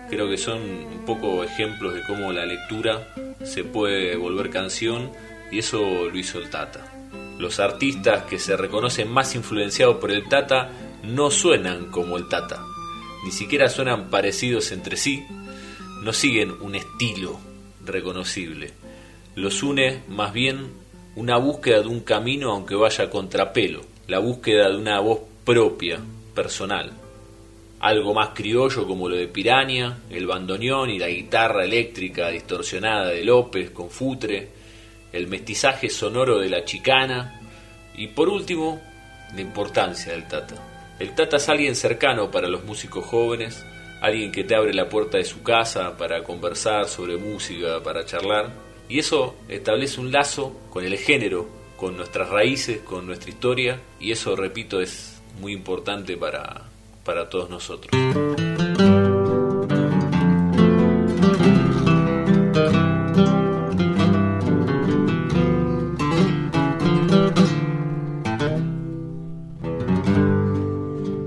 creo 0.09 0.27
que 0.29 0.37
son 0.37 0.61
un 0.61 1.05
poco 1.05 1.43
ejemplos 1.43 1.93
de 1.93 2.03
cómo 2.03 2.31
la 2.31 2.45
lectura 2.45 3.07
se 3.43 3.63
puede 3.63 4.15
volver 4.15 4.49
canción 4.49 5.11
y 5.51 5.59
eso 5.59 6.09
lo 6.09 6.17
hizo 6.17 6.39
el 6.39 6.49
Tata. 6.49 6.85
Los 7.37 7.59
artistas 7.59 8.23
que 8.23 8.39
se 8.39 8.57
reconocen 8.57 9.09
más 9.09 9.35
influenciados 9.35 9.97
por 9.97 10.11
el 10.11 10.27
Tata 10.27 10.71
no 11.03 11.31
suenan 11.31 11.91
como 11.91 12.17
el 12.17 12.27
Tata, 12.27 12.61
ni 13.23 13.31
siquiera 13.31 13.69
suenan 13.69 14.09
parecidos 14.09 14.71
entre 14.71 14.97
sí, 14.97 15.25
no 16.03 16.11
siguen 16.11 16.53
un 16.61 16.75
estilo 16.75 17.39
reconocible. 17.85 18.73
Los 19.35 19.63
une 19.63 20.01
más 20.09 20.33
bien 20.33 20.71
una 21.15 21.37
búsqueda 21.37 21.81
de 21.81 21.87
un 21.87 22.01
camino 22.01 22.51
aunque 22.51 22.75
vaya 22.75 23.09
contrapelo, 23.09 23.81
la 24.07 24.19
búsqueda 24.19 24.69
de 24.69 24.77
una 24.77 24.99
voz 24.99 25.19
propia, 25.45 25.99
personal 26.33 26.98
algo 27.79 28.13
más 28.13 28.29
criollo 28.29 28.85
como 28.85 29.07
lo 29.07 29.15
de 29.15 29.27
Piraña, 29.27 29.99
el 30.09 30.27
bandoneón 30.27 30.89
y 30.89 30.99
la 30.99 31.07
guitarra 31.07 31.63
eléctrica 31.63 32.29
distorsionada 32.29 33.07
de 33.07 33.23
López 33.23 33.71
con 33.71 33.89
Futre, 33.89 34.49
el 35.11 35.27
mestizaje 35.27 35.89
sonoro 35.89 36.39
de 36.39 36.49
la 36.49 36.65
chicana 36.65 37.39
y 37.95 38.07
por 38.07 38.29
último, 38.29 38.81
la 39.33 39.41
importancia 39.41 40.13
del 40.13 40.27
Tata. 40.27 40.55
El 40.99 41.15
Tata 41.15 41.37
es 41.37 41.49
alguien 41.49 41.75
cercano 41.75 42.29
para 42.29 42.47
los 42.47 42.63
músicos 42.65 43.05
jóvenes, 43.05 43.65
alguien 44.01 44.31
que 44.31 44.43
te 44.43 44.55
abre 44.55 44.73
la 44.73 44.89
puerta 44.89 45.17
de 45.17 45.25
su 45.25 45.43
casa 45.43 45.97
para 45.97 46.23
conversar 46.23 46.87
sobre 46.87 47.17
música, 47.17 47.81
para 47.83 48.05
charlar, 48.05 48.51
y 48.87 48.99
eso 48.99 49.35
establece 49.47 50.01
un 50.01 50.11
lazo 50.11 50.59
con 50.69 50.83
el 50.83 50.97
género, 50.97 51.47
con 51.77 51.95
nuestras 51.95 52.29
raíces, 52.29 52.79
con 52.79 53.05
nuestra 53.05 53.29
historia, 53.29 53.79
y 53.99 54.11
eso, 54.11 54.35
repito, 54.35 54.81
es 54.81 55.21
muy 55.39 55.53
importante 55.53 56.17
para, 56.17 56.68
para 57.09 57.27
todos 57.27 57.49
nosotros. 57.49 57.89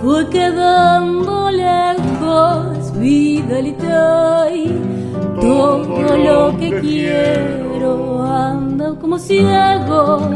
Fue 0.00 0.30
quedando 0.30 1.50
lejos, 1.50 2.98
vidalidad 2.98 4.24
todo 5.40 6.16
lo 6.16 6.56
que 6.58 6.80
quiero 6.80 8.22
anda 8.22 8.94
como 9.00 9.18
ciego, 9.18 10.30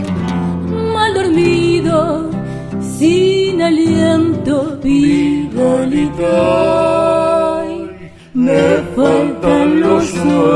mal 0.95 1.15
dormido, 1.15 2.31
sin 2.99 3.63
aliento, 3.63 4.79
vigalita. 4.83 6.27
Me 8.35 8.61
faltan 8.95 9.81
los 9.81 10.05
sueños. 10.05 10.48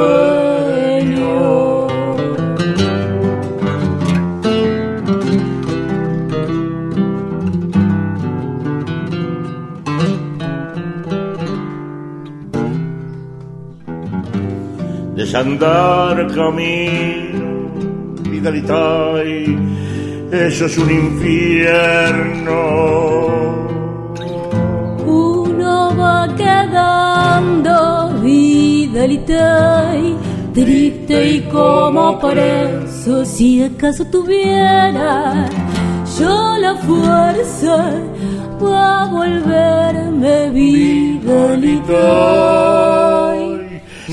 Desandar 15.42 16.16
camino, 16.34 17.68
vidalidad, 18.30 19.22
eso 20.30 20.66
es 20.66 20.78
un 20.78 20.90
infierno. 20.90 22.52
Uno 25.04 25.96
va 25.98 26.28
quedando 26.36 27.74
vidalidad, 28.22 29.94
triste 30.54 31.30
y 31.30 31.40
como 31.50 32.18
por 32.20 32.38
eso, 32.38 33.24
si 33.24 33.64
acaso 33.64 34.04
tuviera 34.06 35.48
yo 36.18 36.56
la 36.58 36.76
fuerza 36.76 37.90
para 38.60 39.06
volverme 39.06 40.50
vidalidad 40.50 41.72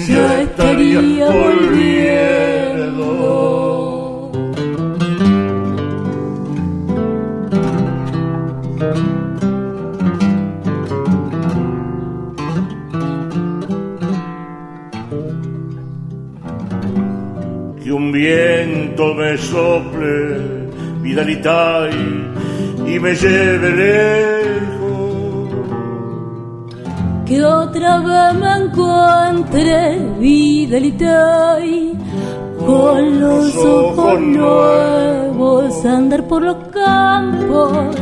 ya 0.07 0.41
estaría 0.41 1.29
volviendo. 1.29 1.89
Que 17.83 17.91
un 17.91 18.11
viento 18.11 19.13
me 19.15 19.37
sople, 19.37 20.37
vidalidad, 21.01 21.89
y 22.87 22.99
me 22.99 23.15
lleve 23.15 23.71
lejos 23.71 24.38
que 27.29 27.43
otra 27.43 27.99
vez 27.99 28.33
me 28.41 28.53
encuentre 28.57 29.99
vida 30.19 30.79
y 31.63 31.93
con 32.57 33.19
los 33.19 33.55
ojos 33.55 34.19
nuevos 34.19 35.85
andar 35.85 36.27
por 36.27 36.41
los 36.41 36.57
campos 36.69 37.95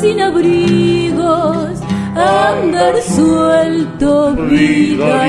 sin 0.00 0.22
abrigos 0.22 1.68
andar 2.14 2.94
suelto 3.02 4.34
vida 4.48 5.28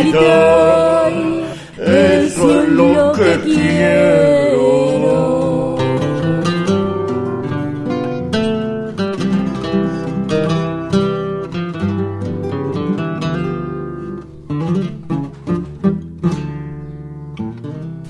eso 1.75 2.61
es 2.61 2.69
lo 2.69 3.11
que 3.11 3.39
quiero 3.43 4.76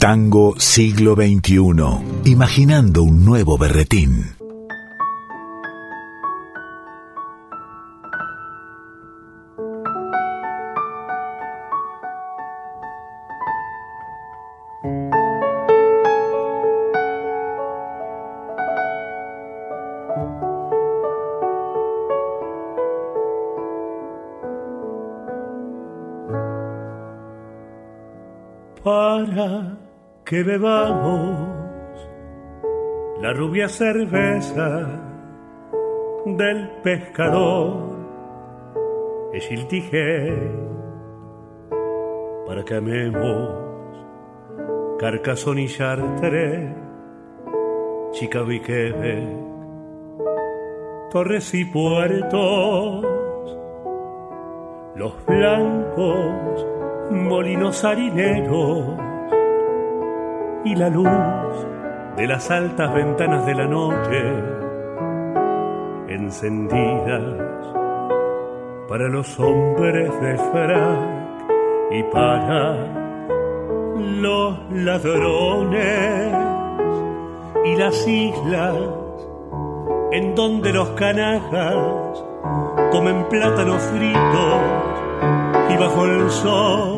Tango 0.08 0.56
siglo 0.58 1.16
XXI, 1.16 2.32
imaginando 2.32 3.04
un 3.04 3.26
nuevo 3.26 3.58
berretín. 3.58 4.37
Bebamos 30.58 31.50
la 33.22 33.32
rubia 33.34 33.70
cerveza 33.70 34.88
del 36.26 36.70
pescador. 36.84 37.96
Es 39.34 39.52
el 39.52 39.68
para 42.48 42.64
que 42.64 42.76
amemos 42.76 43.52
Carcassonne 45.00 45.64
y 45.64 45.68
Chartres, 45.68 46.76
Chicago 48.14 48.52
Quebec, 48.62 49.28
Torres 51.12 51.54
y 51.54 51.66
Puertos, 51.66 53.06
los 54.96 55.26
blancos 55.26 56.66
molinos 57.12 57.84
harineros 57.84 59.07
y 60.68 60.76
la 60.76 60.90
luz 60.90 61.08
de 62.18 62.28
las 62.28 62.52
altas 62.52 62.94
ventanas 62.94 63.46
de 63.46 63.56
la 63.56 63.68
noche 63.68 64.22
encendidas 66.10 67.24
para 68.90 69.08
los 69.08 69.40
hombres 69.40 70.10
de 70.20 70.38
frac 70.38 71.92
y 71.92 72.04
para 72.04 72.76
los 73.96 74.58
ladrones 74.72 76.36
y 77.64 77.76
las 77.78 78.08
islas 78.08 78.76
en 80.12 80.36
donde 80.36 80.74
los 80.74 80.90
canajas 80.90 82.24
comen 82.92 83.24
plátanos 83.30 83.82
fritos 83.84 84.62
y 85.70 85.78
bajo 85.78 86.06
el 86.06 86.30
sol 86.30 86.97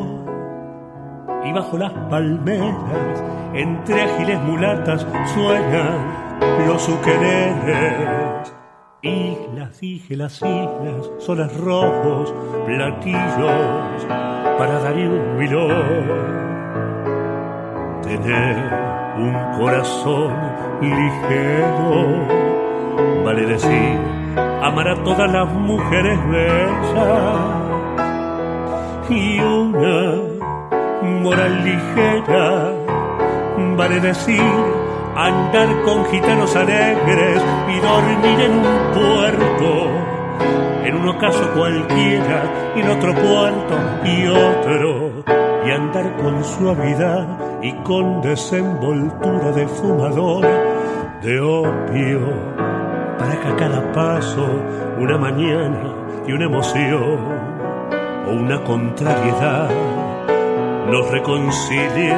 y 1.49 1.51
bajo 1.51 1.77
las 1.77 1.91
palmeras 2.09 3.23
entre 3.53 4.03
ágiles 4.03 4.39
mulatas 4.41 5.07
suenan 5.33 6.37
los 6.67 6.87
uqueleres 6.87 8.53
Islas, 9.01 9.81
las 10.09 10.41
islas, 10.41 11.09
soles 11.19 11.57
rojos, 11.57 12.33
platillos 12.65 14.05
para 14.57 14.79
dar 14.79 14.93
un 14.93 15.37
milón. 15.37 16.29
Tener 18.03 18.57
un 19.17 19.33
corazón 19.57 20.33
ligero 20.81 22.27
vale 23.23 23.45
decir 23.45 23.97
amar 24.61 24.89
a 24.89 25.03
todas 25.03 25.31
las 25.31 25.49
mujeres 25.53 26.19
bellas 26.29 27.39
y 29.09 29.39
una 29.39 30.38
moral 31.19 31.63
ligera. 31.63 32.73
Vale 33.75 33.99
decir 33.99 34.41
andar 35.15 35.81
con 35.83 36.05
gitanos 36.05 36.55
alegres 36.55 37.43
y 37.67 37.79
dormir 37.79 38.39
en 38.39 38.51
un 38.51 38.91
puerto, 38.93 39.87
en 40.85 40.95
un 40.95 41.07
ocaso 41.09 41.51
cualquiera, 41.55 42.43
y 42.75 42.79
en 42.81 42.89
otro 42.89 43.13
puerto 43.13 43.75
y 44.05 44.27
otro, 44.27 45.11
y 45.65 45.71
andar 45.71 46.15
con 46.17 46.43
suavidad 46.43 47.27
y 47.61 47.73
con 47.83 48.21
desenvoltura 48.21 49.51
de 49.51 49.67
fumador 49.67 50.45
de 51.21 51.39
opio, 51.41 52.19
para 53.17 53.39
que 53.41 53.47
a 53.49 53.55
cada 53.57 53.91
paso 53.91 54.47
una 54.97 55.17
mañana 55.17 55.93
y 56.25 56.31
una 56.31 56.45
emoción 56.45 57.19
o 58.27 58.31
una 58.31 58.63
contrariedad 58.63 59.69
nos 60.89 61.09
reconcilien 61.11 62.17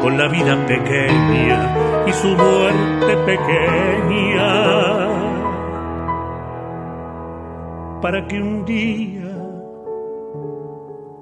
con 0.00 0.16
la 0.16 0.28
vida 0.28 0.64
pequeña 0.66 2.04
y 2.06 2.12
su 2.12 2.28
muerte 2.28 3.16
pequeña, 3.26 4.50
para 8.00 8.26
que 8.26 8.40
un 8.40 8.64
día 8.64 9.30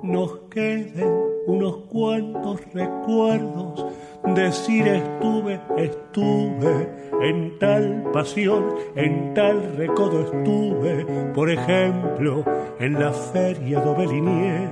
nos 0.02 0.38
queden 0.50 1.28
unos 1.46 1.76
cuantos 1.90 2.60
recuerdos, 2.74 3.86
decir 4.34 4.86
estuve, 4.86 5.60
estuve 5.78 6.88
en 7.22 7.58
tal 7.58 8.04
pasión, 8.12 8.74
en 8.94 9.32
tal 9.32 9.76
recodo 9.76 10.20
estuve, 10.20 11.06
por 11.34 11.50
ejemplo, 11.50 12.44
en 12.78 13.00
la 13.00 13.12
feria 13.12 13.80
de 13.80 13.88
Obelinie, 13.88 14.68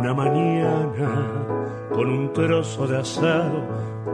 una 0.00 0.14
mañana 0.14 1.10
con 1.92 2.10
un 2.10 2.32
trozo 2.32 2.86
de 2.86 3.00
asado, 3.00 3.60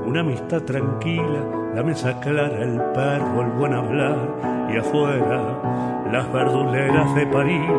una 0.05 0.19
amistad 0.19 0.63
tranquila, 0.63 1.71
la 1.77 1.83
mesa 1.85 2.19
clara, 2.19 2.61
el 2.61 2.81
perro, 2.93 3.43
el 3.43 3.51
buen 3.53 3.73
hablar 3.73 4.17
y 4.69 4.79
afuera 4.79 5.63
las 6.11 6.33
verduleras 6.33 7.15
de 7.15 7.27
París, 7.29 7.71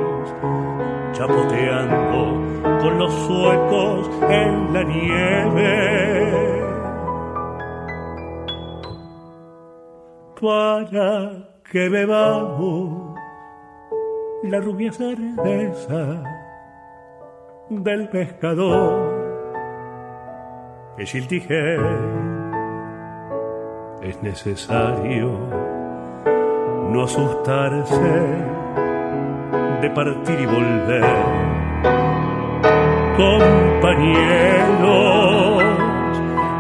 chapoteando 1.12 2.80
con 2.82 2.98
los 2.98 3.14
suecos 3.14 4.10
en 4.30 4.74
la 4.74 4.84
nieve. 4.84 6.32
Para 10.40 11.32
que 11.70 11.90
bebamos 11.90 13.20
la 14.44 14.62
rubia 14.62 14.94
cerveza 14.94 16.37
del 17.70 18.08
pescador 18.10 19.18
es 20.98 21.14
el 21.16 21.28
tije 21.28 21.78
es 24.02 24.24
necesario 24.24 25.32
no 26.90 27.04
asustarse 27.04 27.96
de 29.82 29.90
partir 29.90 30.40
y 30.40 30.46
volver. 30.46 31.04
Compañeros, 33.18 34.54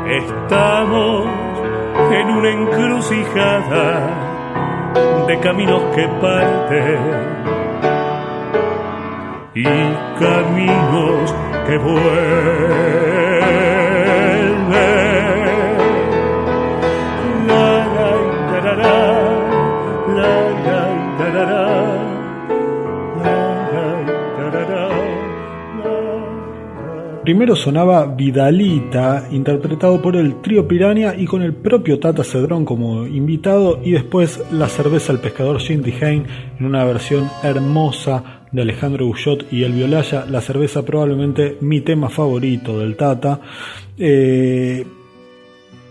estamos 0.10 1.28
en 2.12 2.30
una 2.30 2.50
encrucijada 2.50 4.10
de 5.28 5.39
caminos 5.39 5.84
que 5.96 6.08
parten 6.22 7.37
y 9.58 9.63
caminos 10.20 11.36
que 11.65 11.78
vuelven. 11.78 13.08
Primero 27.28 27.58
sonaba 27.58 28.06
Vidalita, 28.06 29.27
interpretado 29.31 30.02
por 30.02 30.15
el 30.15 30.40
trío 30.40 30.65
Piranha 30.65 31.13
y 31.13 31.25
con 31.25 31.42
el 31.42 31.54
propio 31.54 32.00
Tata 32.00 32.23
Cedrón 32.23 32.63
como 32.63 33.06
invitado, 33.06 33.81
y 33.84 33.92
después 33.92 34.42
La 34.50 34.69
cerveza 34.69 35.12
al 35.12 35.19
pescador 35.19 35.60
Shinty 35.60 35.92
Hain 36.02 36.25
en 36.58 36.65
una 36.65 36.86
versión 36.86 37.29
hermosa 37.44 38.37
de 38.52 38.62
Alejandro 38.62 39.06
Guyot 39.08 39.52
y 39.52 39.63
El 39.63 39.73
Violaya, 39.73 40.25
la 40.29 40.41
cerveza 40.41 40.83
probablemente 40.83 41.58
mi 41.62 41.81
tema 41.81 42.10
favorito 42.10 42.79
del 42.79 42.95
Tata. 42.95 43.39
Eh, 43.98 44.85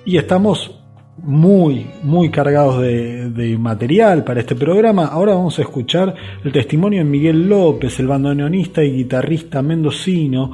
y 0.05 0.17
estamos 0.17 0.77
muy, 1.19 1.87
muy 2.03 2.31
cargados 2.31 2.81
de, 2.81 3.57
material 3.59 4.23
para 4.25 4.41
este 4.41 4.55
programa. 4.55 5.07
Ahora 5.07 5.35
vamos 5.35 5.59
a 5.59 5.63
escuchar 5.63 6.15
el 6.45 6.53
testimonio 6.53 7.01
de 7.01 7.05
Miguel 7.05 7.49
López, 7.49 7.99
el 7.99 8.07
bandoneonista 8.07 8.85
y 8.85 8.93
guitarrista 8.93 9.63
mendocino, 9.63 10.53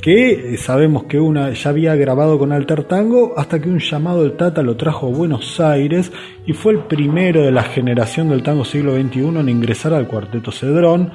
que 0.00 0.56
sabemos 0.58 1.04
que 1.04 1.18
una 1.18 1.50
ya 1.52 1.70
había 1.70 1.94
grabado 1.96 2.38
con 2.38 2.52
Alter 2.52 2.84
Tango 2.84 3.32
hasta 3.36 3.60
que 3.60 3.68
un 3.68 3.78
llamado 3.78 4.22
del 4.22 4.36
Tata 4.36 4.62
lo 4.62 4.76
trajo 4.76 5.06
a 5.06 5.10
Buenos 5.10 5.60
Aires 5.60 6.12
y 6.46 6.52
fue 6.52 6.74
el 6.74 6.80
primero 6.80 7.42
de 7.42 7.50
la 7.50 7.62
generación 7.62 8.28
del 8.28 8.42
tango 8.42 8.64
siglo 8.64 8.94
XXI 8.94 9.38
en 9.38 9.48
ingresar 9.48 9.94
al 9.94 10.06
cuarteto 10.06 10.52
Cedrón 10.52 11.10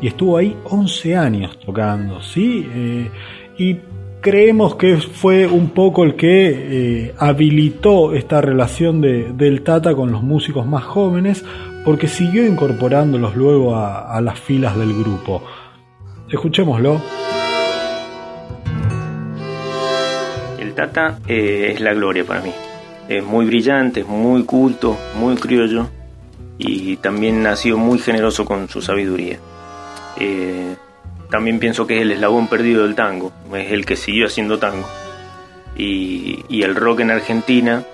y 0.00 0.08
estuvo 0.08 0.36
ahí 0.36 0.56
11 0.64 1.16
años 1.16 1.58
tocando, 1.64 2.20
¿sí? 2.22 2.68
Eh, 2.72 3.10
y 3.58 3.78
creemos 4.20 4.76
que 4.76 4.96
fue 4.96 5.46
un 5.46 5.70
poco 5.70 6.04
el 6.04 6.16
que 6.16 7.06
eh, 7.06 7.14
habilitó 7.18 8.14
esta 8.14 8.40
relación 8.40 9.00
de, 9.00 9.32
del 9.32 9.62
Tata 9.62 9.94
con 9.94 10.10
los 10.10 10.22
músicos 10.22 10.66
más 10.66 10.84
jóvenes 10.84 11.44
porque 11.84 12.08
siguió 12.08 12.46
incorporándolos 12.46 13.36
luego 13.36 13.76
a, 13.76 14.18
las 14.22 14.40
filas 14.40 14.76
del 14.76 14.94
grupo. 14.94 15.42
Escuchémoslo. 16.30 17.00
Tata 20.74 21.18
eh, 21.28 21.70
es 21.72 21.80
la 21.80 21.94
gloria 21.94 22.24
para 22.24 22.40
mí. 22.40 22.52
Es 23.08 23.24
muy 23.24 23.46
brillante, 23.46 24.00
es 24.00 24.08
muy 24.08 24.44
culto, 24.44 24.96
muy 25.16 25.36
criollo 25.36 25.88
y 26.58 26.96
también 26.96 27.46
ha 27.46 27.56
sido 27.56 27.78
muy 27.78 27.98
generoso 27.98 28.44
con 28.44 28.68
su 28.68 28.82
sabiduría. 28.82 29.38
Eh, 30.18 30.76
también 31.30 31.58
pienso 31.58 31.86
que 31.86 31.96
es 31.96 32.02
el 32.02 32.12
eslabón 32.12 32.48
perdido 32.48 32.84
del 32.84 32.94
tango, 32.94 33.32
es 33.54 33.72
el 33.72 33.84
que 33.84 33.96
siguió 33.96 34.26
haciendo 34.26 34.58
tango. 34.58 34.88
Y, 35.76 36.62
el 36.62 36.74
rock 36.74 37.00
en 37.00 37.10
Argentina 37.10 37.84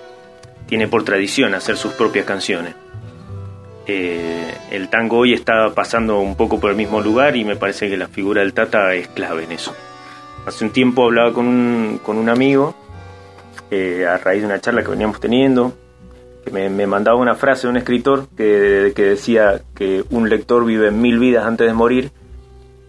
tiene 0.67 0.87
por 0.87 1.03
tradición 1.03 1.55
hacer 1.55 1.77
sus 1.77 1.93
propias 1.93 2.25
canciones. 2.25 2.75
Eh, 3.87 4.53
el 4.69 4.89
tango 4.89 5.17
hoy 5.17 5.33
está 5.33 5.73
pasando 5.73 6.19
un 6.19 6.35
poco 6.35 6.59
por 6.59 6.69
el 6.69 6.77
mismo 6.77 7.01
lugar 7.01 7.35
y 7.35 7.43
me 7.43 7.55
parece 7.55 7.89
que 7.89 7.97
la 7.97 8.07
figura 8.07 8.41
del 8.41 8.53
Tata 8.53 8.93
es 8.93 9.07
clave 9.07 9.43
en 9.45 9.51
eso. 9.51 9.75
Hace 10.45 10.63
un 10.63 10.71
tiempo 10.71 11.05
hablaba 11.05 11.33
con 11.33 11.47
un, 11.47 11.99
con 12.03 12.17
un 12.17 12.29
amigo 12.29 12.75
eh, 13.69 14.05
a 14.07 14.17
raíz 14.17 14.41
de 14.41 14.47
una 14.47 14.59
charla 14.59 14.83
que 14.83 14.89
veníamos 14.89 15.19
teniendo, 15.19 15.73
me, 16.51 16.69
me 16.69 16.87
mandaba 16.87 17.17
una 17.17 17.35
frase 17.35 17.67
de 17.67 17.71
un 17.71 17.77
escritor 17.77 18.27
que, 18.35 18.93
que 18.95 19.03
decía 19.03 19.61
que 19.75 20.03
un 20.09 20.29
lector 20.29 20.65
vive 20.65 20.91
mil 20.91 21.19
vidas 21.19 21.45
antes 21.45 21.67
de 21.67 21.73
morir 21.73 22.11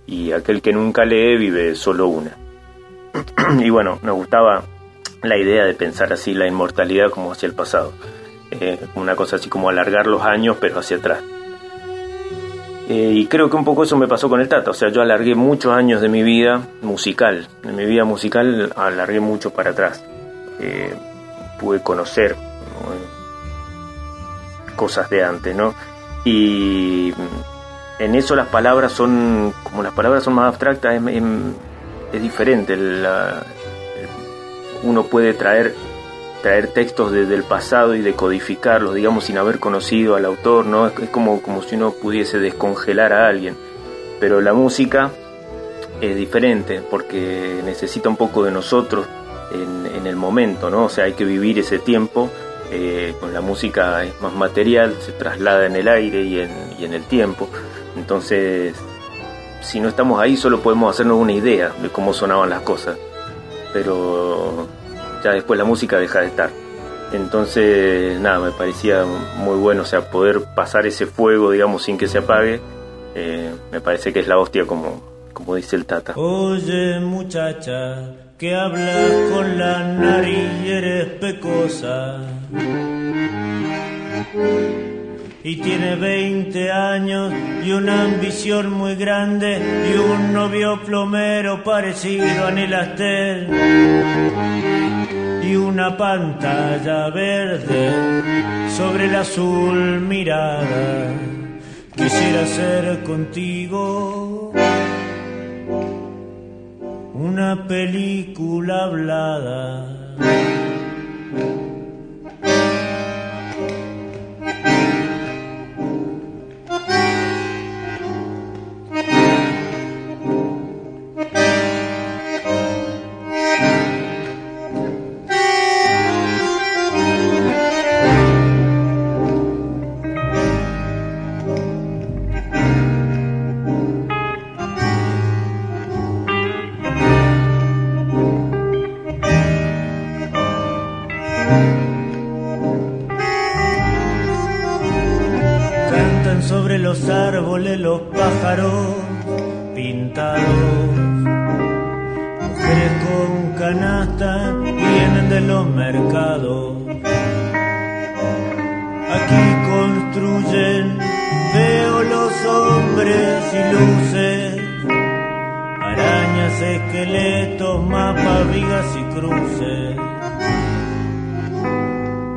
y 0.06 0.32
aquel 0.32 0.62
que 0.62 0.72
nunca 0.72 1.04
lee 1.04 1.36
vive 1.36 1.74
solo 1.74 2.08
una. 2.08 2.36
y 3.60 3.70
bueno, 3.70 3.98
nos 4.02 4.16
gustaba 4.16 4.62
la 5.22 5.36
idea 5.36 5.64
de 5.64 5.74
pensar 5.74 6.12
así 6.12 6.34
la 6.34 6.46
inmortalidad 6.46 7.10
como 7.10 7.32
hacia 7.32 7.46
el 7.46 7.54
pasado. 7.54 7.92
Eh, 8.50 8.78
una 8.96 9.16
cosa 9.16 9.36
así 9.36 9.48
como 9.48 9.68
alargar 9.68 10.06
los 10.06 10.22
años 10.22 10.56
pero 10.60 10.78
hacia 10.78 10.98
atrás. 10.98 11.22
Eh, 12.88 13.12
y 13.14 13.26
creo 13.26 13.48
que 13.48 13.56
un 13.56 13.64
poco 13.64 13.84
eso 13.84 13.96
me 13.96 14.08
pasó 14.08 14.28
con 14.28 14.40
el 14.40 14.48
Tata, 14.48 14.72
o 14.72 14.74
sea, 14.74 14.90
yo 14.90 15.00
alargué 15.00 15.34
muchos 15.34 15.72
años 15.72 16.02
de 16.02 16.08
mi 16.08 16.22
vida 16.22 16.66
musical, 16.82 17.46
de 17.62 17.72
mi 17.72 17.86
vida 17.86 18.04
musical 18.04 18.72
alargué 18.76 19.20
mucho 19.20 19.50
para 19.50 19.70
atrás. 19.70 20.04
Eh, 20.60 20.92
pude 21.60 21.80
conocer 21.80 22.36
cosas 24.72 25.08
de 25.10 25.24
antes, 25.24 25.54
¿no? 25.54 25.74
Y 26.24 27.12
en 27.98 28.14
eso 28.14 28.34
las 28.34 28.48
palabras 28.48 28.92
son, 28.92 29.52
como 29.62 29.82
las 29.82 29.92
palabras 29.92 30.24
son 30.24 30.34
más 30.34 30.48
abstractas, 30.48 30.94
es, 30.94 31.22
es 32.12 32.22
diferente. 32.22 32.76
Uno 34.82 35.04
puede 35.04 35.34
traer 35.34 35.74
traer 36.42 36.66
textos 36.66 37.12
desde 37.12 37.36
el 37.36 37.44
pasado 37.44 37.94
y 37.94 38.02
decodificarlos, 38.02 38.94
digamos, 38.94 39.24
sin 39.24 39.38
haber 39.38 39.60
conocido 39.60 40.16
al 40.16 40.24
autor, 40.24 40.66
¿no? 40.66 40.88
Es, 40.88 41.08
como, 41.10 41.40
como 41.40 41.62
si 41.62 41.76
uno 41.76 41.92
pudiese 41.92 42.38
descongelar 42.38 43.12
a 43.12 43.28
alguien. 43.28 43.56
Pero 44.20 44.40
la 44.40 44.52
música 44.52 45.12
es 46.00 46.16
diferente 46.16 46.82
porque 46.90 47.60
necesita 47.64 48.08
un 48.08 48.16
poco 48.16 48.42
de 48.42 48.50
nosotros 48.50 49.06
en, 49.52 49.86
en 49.94 50.06
el 50.06 50.16
momento, 50.16 50.68
¿no? 50.68 50.84
O 50.84 50.88
sea, 50.88 51.04
hay 51.04 51.12
que 51.12 51.24
vivir 51.24 51.58
ese 51.60 51.78
tiempo. 51.78 52.28
Eh, 52.74 53.14
con 53.20 53.34
la 53.34 53.42
música 53.42 54.02
es 54.02 54.18
más 54.22 54.32
material, 54.32 54.96
se 55.00 55.12
traslada 55.12 55.66
en 55.66 55.76
el 55.76 55.88
aire 55.88 56.22
y 56.22 56.40
en, 56.40 56.50
y 56.78 56.86
en 56.86 56.94
el 56.94 57.02
tiempo. 57.02 57.50
Entonces, 57.96 58.74
si 59.60 59.78
no 59.78 59.90
estamos 59.90 60.18
ahí, 60.18 60.38
solo 60.38 60.60
podemos 60.60 60.94
hacernos 60.94 61.18
una 61.18 61.32
idea 61.32 61.70
de 61.82 61.90
cómo 61.90 62.14
sonaban 62.14 62.48
las 62.48 62.62
cosas. 62.62 62.96
Pero 63.74 64.66
ya 65.22 65.32
después 65.32 65.58
la 65.58 65.64
música 65.64 65.98
deja 65.98 66.20
de 66.20 66.26
estar. 66.28 66.50
Entonces, 67.12 68.18
nada, 68.20 68.38
me 68.38 68.52
parecía 68.52 69.04
muy 69.36 69.58
bueno, 69.58 69.82
o 69.82 69.84
sea, 69.84 70.10
poder 70.10 70.40
pasar 70.54 70.86
ese 70.86 71.04
fuego, 71.04 71.50
digamos, 71.50 71.82
sin 71.82 71.98
que 71.98 72.08
se 72.08 72.18
apague, 72.18 72.58
eh, 73.14 73.52
me 73.70 73.82
parece 73.82 74.14
que 74.14 74.20
es 74.20 74.28
la 74.28 74.38
hostia, 74.38 74.64
como, 74.64 75.02
como 75.34 75.54
dice 75.56 75.76
el 75.76 75.84
Tata. 75.84 76.14
Oye, 76.16 77.00
muchacha, 77.00 78.14
que 78.38 78.54
hablas 78.54 79.10
con 79.30 79.58
la 79.58 79.92
nariz 79.92 80.48
y 80.64 80.70
eres 80.70 81.06
pecosa. 81.20 82.41
Y 85.44 85.56
tiene 85.56 85.96
20 85.96 86.70
años 86.70 87.32
y 87.64 87.72
una 87.72 88.02
ambición 88.04 88.70
muy 88.72 88.94
grande 88.94 89.60
y 89.90 89.98
un 89.98 90.32
novio 90.32 90.80
plomero 90.84 91.64
parecido 91.64 92.46
a 92.46 92.50
Neil 92.50 92.74
Astel 92.74 93.48
y 95.42 95.56
una 95.56 95.96
pantalla 95.96 97.10
verde 97.10 98.70
sobre 98.76 99.08
la 99.08 99.20
azul 99.20 100.00
mirada. 100.00 101.12
Quisiera 101.96 102.46
ser 102.46 103.02
contigo 103.02 104.52
una 107.14 107.66
película 107.66 108.84
hablada. 108.84 110.02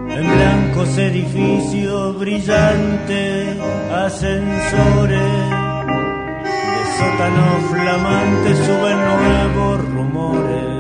En 0.09 0.25
blancos 0.35 0.97
edificios 0.97 2.19
brillantes, 2.19 3.57
ascensores, 3.91 5.19
de 6.73 6.83
sótanos 6.97 7.57
flamantes 7.71 8.57
suben 8.57 8.97
nuevos 8.97 9.85
rumores. 9.93 10.74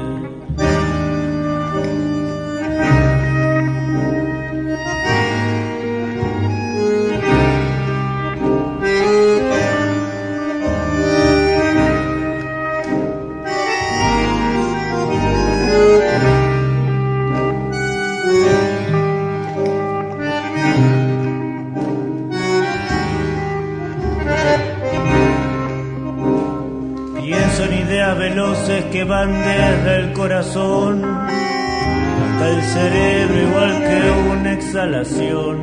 Que 28.95 29.03
van 29.03 29.29
desde 29.33 29.95
el 29.97 30.13
corazón 30.13 31.03
hasta 31.03 32.49
el 32.49 32.61
cerebro 32.63 33.41
igual 33.41 33.73
que 33.87 33.99
una 34.31 34.53
exhalación. 34.53 35.55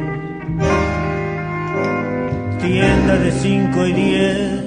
Tienda 2.61 3.14
de 3.16 3.33
5 3.33 3.87
y 3.87 3.93
10, 3.95 4.62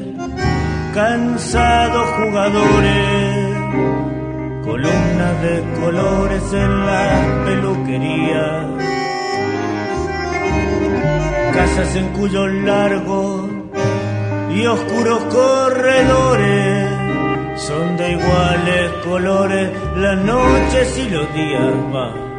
cansados 0.95 2.07
jugadores, 2.19 3.55
columnas 4.63 5.41
de 5.43 5.63
colores 5.79 6.53
en 6.53 6.85
la 6.87 7.43
peluquería, 7.45 8.67
casas 11.53 11.95
en 11.97 12.07
cuyos 12.13 12.51
largos 12.51 13.47
y 14.55 14.65
oscuros 14.65 15.19
corredores 15.25 16.84
son 17.55 17.97
de 17.97 18.11
iguales 18.11 18.91
colores 19.03 19.71
las 19.95 20.17
noches 20.17 20.97
y 20.97 21.09
los 21.09 21.33
días 21.33 21.91
van. 21.91 22.34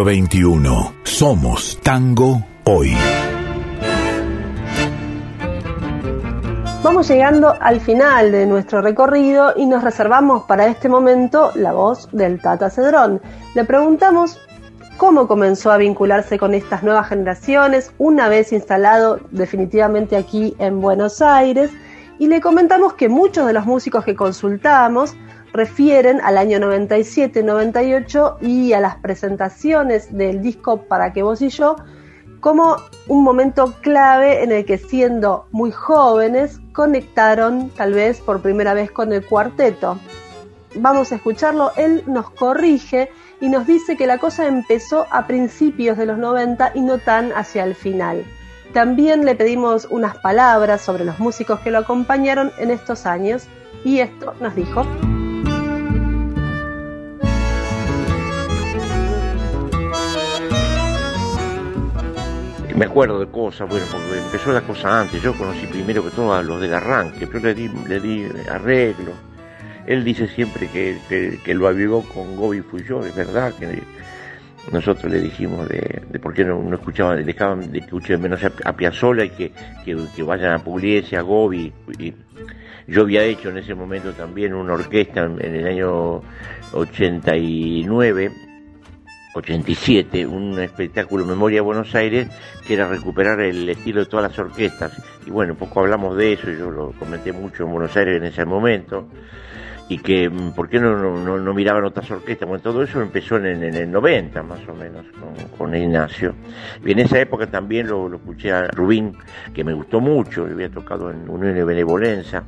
Siglo 0.00 0.04
XXI. 0.04 0.94
Somos 1.04 1.78
tango 1.82 2.44
hoy. 2.64 2.94
Vamos 6.82 7.08
llegando 7.08 7.54
al 7.60 7.80
final 7.80 8.32
de 8.32 8.46
nuestro 8.46 8.80
recorrido 8.80 9.52
y 9.56 9.66
nos 9.66 9.84
reservamos 9.84 10.44
para 10.44 10.66
este 10.66 10.88
momento 10.88 11.52
la 11.54 11.72
voz 11.72 12.08
del 12.12 12.40
Tata 12.40 12.70
Cedrón. 12.70 13.20
Le 13.54 13.64
preguntamos 13.64 14.38
cómo 14.96 15.28
comenzó 15.28 15.70
a 15.70 15.76
vincularse 15.76 16.38
con 16.38 16.54
estas 16.54 16.82
nuevas 16.82 17.08
generaciones 17.08 17.92
una 17.98 18.28
vez 18.28 18.52
instalado 18.52 19.20
definitivamente 19.30 20.16
aquí 20.16 20.54
en 20.58 20.80
Buenos 20.80 21.20
Aires 21.20 21.70
y 22.18 22.28
le 22.28 22.40
comentamos 22.40 22.94
que 22.94 23.08
muchos 23.08 23.46
de 23.46 23.52
los 23.52 23.66
músicos 23.66 24.04
que 24.04 24.14
consultamos 24.14 25.14
refieren 25.52 26.20
al 26.22 26.38
año 26.38 26.58
97-98 26.58 28.38
y 28.40 28.72
a 28.72 28.80
las 28.80 28.96
presentaciones 28.96 30.16
del 30.16 30.42
disco 30.42 30.82
Para 30.82 31.12
que 31.12 31.22
vos 31.22 31.42
y 31.42 31.48
yo 31.48 31.76
como 32.40 32.76
un 33.06 33.22
momento 33.22 33.74
clave 33.82 34.42
en 34.42 34.50
el 34.50 34.64
que 34.64 34.78
siendo 34.78 35.46
muy 35.52 35.70
jóvenes 35.70 36.58
conectaron 36.72 37.70
tal 37.70 37.92
vez 37.92 38.20
por 38.20 38.40
primera 38.40 38.74
vez 38.74 38.90
con 38.90 39.12
el 39.12 39.24
cuarteto. 39.24 39.98
Vamos 40.76 41.12
a 41.12 41.16
escucharlo, 41.16 41.72
él 41.76 42.02
nos 42.06 42.30
corrige 42.30 43.10
y 43.40 43.48
nos 43.48 43.66
dice 43.66 43.96
que 43.96 44.06
la 44.06 44.18
cosa 44.18 44.46
empezó 44.46 45.06
a 45.10 45.26
principios 45.26 45.98
de 45.98 46.06
los 46.06 46.18
90 46.18 46.72
y 46.74 46.80
no 46.80 46.98
tan 46.98 47.32
hacia 47.32 47.64
el 47.64 47.74
final. 47.74 48.24
También 48.72 49.24
le 49.24 49.34
pedimos 49.34 49.86
unas 49.90 50.16
palabras 50.18 50.80
sobre 50.80 51.04
los 51.04 51.18
músicos 51.18 51.60
que 51.60 51.70
lo 51.70 51.78
acompañaron 51.78 52.52
en 52.58 52.70
estos 52.70 53.04
años 53.04 53.44
y 53.84 53.98
esto 53.98 54.34
nos 54.40 54.54
dijo. 54.54 54.86
Me 62.80 62.86
acuerdo 62.86 63.20
de 63.20 63.26
cosas, 63.26 63.68
bueno, 63.68 63.84
porque 63.92 64.18
empezó 64.18 64.52
la 64.52 64.62
cosa 64.62 65.02
antes, 65.02 65.20
yo 65.20 65.34
conocí 65.34 65.66
primero 65.66 66.02
que 66.02 66.08
todo 66.12 66.34
a 66.34 66.42
los 66.42 66.62
del 66.62 66.72
arranque, 66.72 67.26
pero 67.26 67.40
le 67.40 67.54
di, 67.54 67.68
le 67.86 68.00
di 68.00 68.26
arreglo. 68.48 69.12
Él 69.86 70.02
dice 70.02 70.26
siempre 70.26 70.66
que, 70.68 70.96
que, 71.44 71.54
lo 71.54 71.68
avivó 71.68 72.02
con 72.02 72.36
Gobi 72.36 72.62
yo, 72.88 73.04
es 73.04 73.14
verdad 73.14 73.52
que 73.58 73.82
nosotros 74.72 75.12
le 75.12 75.20
dijimos 75.20 75.68
de, 75.68 76.04
de 76.08 76.18
por 76.18 76.32
qué 76.32 76.42
no, 76.42 76.62
no 76.62 76.74
escuchaban, 76.76 77.22
dejaban 77.22 77.70
de 77.70 77.80
escuchar 77.80 78.18
menos 78.18 78.42
a, 78.44 78.50
a 78.64 78.72
Piazzolla 78.74 79.24
y 79.24 79.30
que, 79.30 79.52
que, 79.84 80.22
vayan 80.22 80.54
a 80.54 80.64
Pugliese, 80.64 81.18
a 81.18 81.20
Gobi. 81.20 81.70
Y 81.98 82.14
yo 82.86 83.02
había 83.02 83.24
hecho 83.24 83.50
en 83.50 83.58
ese 83.58 83.74
momento 83.74 84.14
también 84.14 84.54
una 84.54 84.72
orquesta 84.72 85.26
en 85.26 85.54
el 85.54 85.66
año 85.66 86.22
89 86.72 88.49
87, 89.34 90.26
un 90.26 90.58
espectáculo 90.58 91.24
Memoria 91.24 91.62
Buenos 91.62 91.94
Aires, 91.94 92.28
que 92.66 92.74
era 92.74 92.88
recuperar 92.88 93.40
el 93.40 93.68
estilo 93.68 94.00
de 94.00 94.06
todas 94.06 94.30
las 94.30 94.38
orquestas. 94.38 94.92
Y 95.26 95.30
bueno, 95.30 95.54
poco 95.54 95.80
hablamos 95.80 96.16
de 96.16 96.32
eso, 96.32 96.50
yo 96.50 96.70
lo 96.70 96.92
comenté 96.92 97.32
mucho 97.32 97.64
en 97.64 97.72
Buenos 97.72 97.96
Aires 97.96 98.16
en 98.16 98.24
ese 98.24 98.44
momento, 98.44 99.08
y 99.88 99.98
que 99.98 100.28
mm, 100.28 100.52
por 100.52 100.68
qué 100.68 100.80
no, 100.80 100.96
no, 100.96 101.38
no 101.38 101.54
miraban 101.54 101.84
otras 101.84 102.10
orquestas. 102.10 102.48
Bueno, 102.48 102.62
todo 102.62 102.82
eso 102.82 103.00
empezó 103.00 103.36
en, 103.36 103.46
el 103.62 103.90
90 103.90 104.42
más 104.42 104.60
o 104.68 104.74
menos 104.74 105.06
con, 105.56 105.74
Ignacio. 105.74 106.34
Y 106.84 106.92
en 106.92 106.98
esa 106.98 107.20
época 107.20 107.46
también 107.46 107.86
lo, 107.86 108.08
lo 108.08 108.16
escuché 108.16 108.52
a 108.52 108.66
Rubín, 108.68 109.16
que 109.54 109.62
me 109.62 109.72
gustó 109.72 110.00
mucho, 110.00 110.44
había 110.44 110.70
tocado 110.70 111.10
en 111.10 111.28
Unión 111.28 111.54
de 111.54 111.64
Benevolencia 111.64 112.44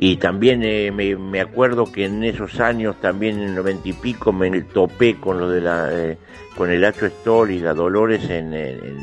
y 0.00 0.16
también 0.16 0.62
eh, 0.62 0.92
me, 0.92 1.40
acuerdo 1.40 1.90
que 1.90 2.04
en 2.04 2.22
esos 2.22 2.60
años, 2.60 3.00
también 3.00 3.40
en 3.40 3.48
el 3.48 3.54
noventa 3.56 3.88
y 3.88 3.92
pico, 3.92 4.32
me 4.32 4.48
topé 4.62 5.16
con 5.16 5.40
lo 5.40 5.50
de 5.50 5.60
la, 5.60 5.88
eh, 5.92 6.18
con 6.56 6.70
el 6.70 6.84
Hacho 6.84 7.06
Stoll 7.08 7.50
y 7.50 7.58
la 7.58 7.74
Dolores 7.74 8.30
en, 8.30 8.54
en, 8.54 8.96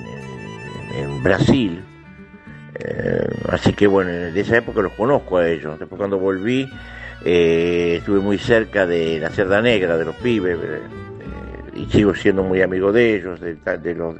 Brasil. 1.21 1.83
Eh, 2.79 3.27
así 3.49 3.73
que 3.73 3.87
bueno, 3.87 4.09
de 4.09 4.39
esa 4.39 4.57
época 4.57 4.81
los 4.81 4.93
conozco 4.93 5.37
a 5.37 5.49
ellos. 5.49 5.77
Después 5.77 5.97
cuando 5.97 6.17
volví, 6.17 6.65
estuve 7.25 8.19
muy 8.21 8.37
cerca 8.37 8.85
de 8.85 9.19
la 9.19 9.31
Cerda 9.31 9.61
Negra, 9.61 9.97
de 9.97 10.05
los 10.05 10.15
pibes, 10.15 10.57
y 11.73 11.87
sigo 11.87 12.15
siendo 12.15 12.41
muy 12.41 12.61
amigo 12.61 12.93
de 12.93 13.15
ellos, 13.15 13.41
de, 13.41 13.55
de 13.55 13.95
los... 13.95 14.15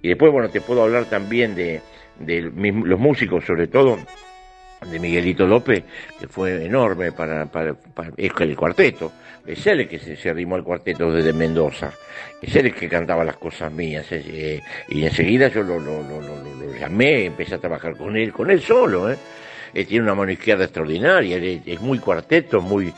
Y 0.00 0.08
después, 0.08 0.32
bueno, 0.32 0.48
te 0.48 0.62
puedo 0.62 0.84
hablar 0.84 1.04
también 1.04 1.54
de, 1.54 1.82
de 2.18 2.42
los 2.42 2.98
músicos, 2.98 3.44
sobre 3.44 3.66
todo 3.66 3.98
de 4.90 4.98
Miguelito 4.98 5.46
López, 5.46 5.84
que 6.18 6.28
fue 6.28 6.64
enorme 6.64 7.12
para, 7.12 7.46
para, 7.46 7.74
el 8.16 8.56
cuarteto. 8.56 9.12
Es 9.46 9.66
él 9.66 9.80
el 9.80 9.88
que 9.88 9.98
se, 9.98 10.30
arrimó 10.30 10.54
al 10.54 10.64
cuarteto 10.64 11.12
desde 11.12 11.32
Mendoza. 11.32 11.92
Es 12.40 12.54
él 12.56 12.66
el 12.66 12.74
que 12.74 12.88
cantaba 12.88 13.24
las 13.24 13.36
cosas 13.36 13.70
mías. 13.70 14.06
Eh, 14.10 14.60
y 14.88 15.04
enseguida 15.04 15.48
yo 15.48 15.62
lo, 15.62 15.78
lo, 15.78 16.02
lo, 16.02 16.74
llamé, 16.78 17.26
empecé 17.26 17.54
a 17.54 17.58
trabajar 17.58 17.96
con 17.96 18.16
él, 18.16 18.32
con 18.32 18.50
él 18.50 18.60
solo. 18.60 19.12
¿eh? 19.12 19.16
Él 19.74 19.86
tiene 19.86 20.04
una 20.04 20.14
mano 20.14 20.32
izquierda 20.32 20.64
extraordinaria, 20.64 21.36
es, 21.36 21.80
muy 21.80 21.98
cuarteto, 21.98 22.60
muy... 22.60 22.92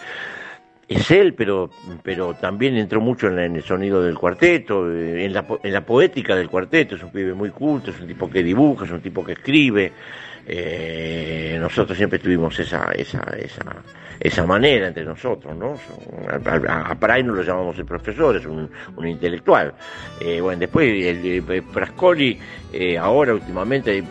Es 0.89 1.11
él, 1.11 1.35
pero, 1.35 1.69
pero 2.05 2.35
también 2.35 2.77
entró 2.77 3.01
mucho 3.01 3.27
en, 3.27 3.57
el 3.57 3.63
sonido 3.65 4.05
del 4.05 4.17
cuarteto, 4.17 4.89
eh, 4.89 5.25
en 5.25 5.33
la, 5.33 5.45
en 5.65 5.73
la 5.73 5.81
poética 5.85 6.37
del 6.37 6.49
cuarteto. 6.49 6.95
Es 6.95 7.03
un 7.03 7.11
pibe 7.11 7.35
muy 7.35 7.51
culto, 7.51 7.91
es 7.91 8.01
un 8.01 8.07
tipo 8.07 8.31
que 8.31 8.41
dibuja, 8.45 8.85
es 8.85 8.93
un 8.93 9.01
tipo 9.01 9.25
que 9.25 9.33
escribe. 9.33 9.93
Eh, 10.47 11.57
nosotros 11.61 11.97
siempre 11.97 12.19
tuvimos 12.19 12.59
esa, 12.59 12.93
esa, 12.93 13.21
esa, 13.37 13.83
esa 14.21 14.47
manera 14.47 14.89
entre 14.89 15.05
nosotros, 15.05 15.57
¿no? 15.57 15.75
A, 16.69 16.93
a 16.93 17.19
lo 17.19 17.43
llamamos 17.43 17.79
el 17.79 17.85
profesor, 17.85 18.37
es 18.37 18.47
un, 18.47 18.71
un 18.97 19.09
intelectual. 19.09 19.75
Eh, 20.21 20.41
bueno, 20.41 20.61
después 20.61 20.89
el, 20.89 21.45
eh, 22.73 22.99
ahora 22.99 23.35
últimamente, 23.35 24.03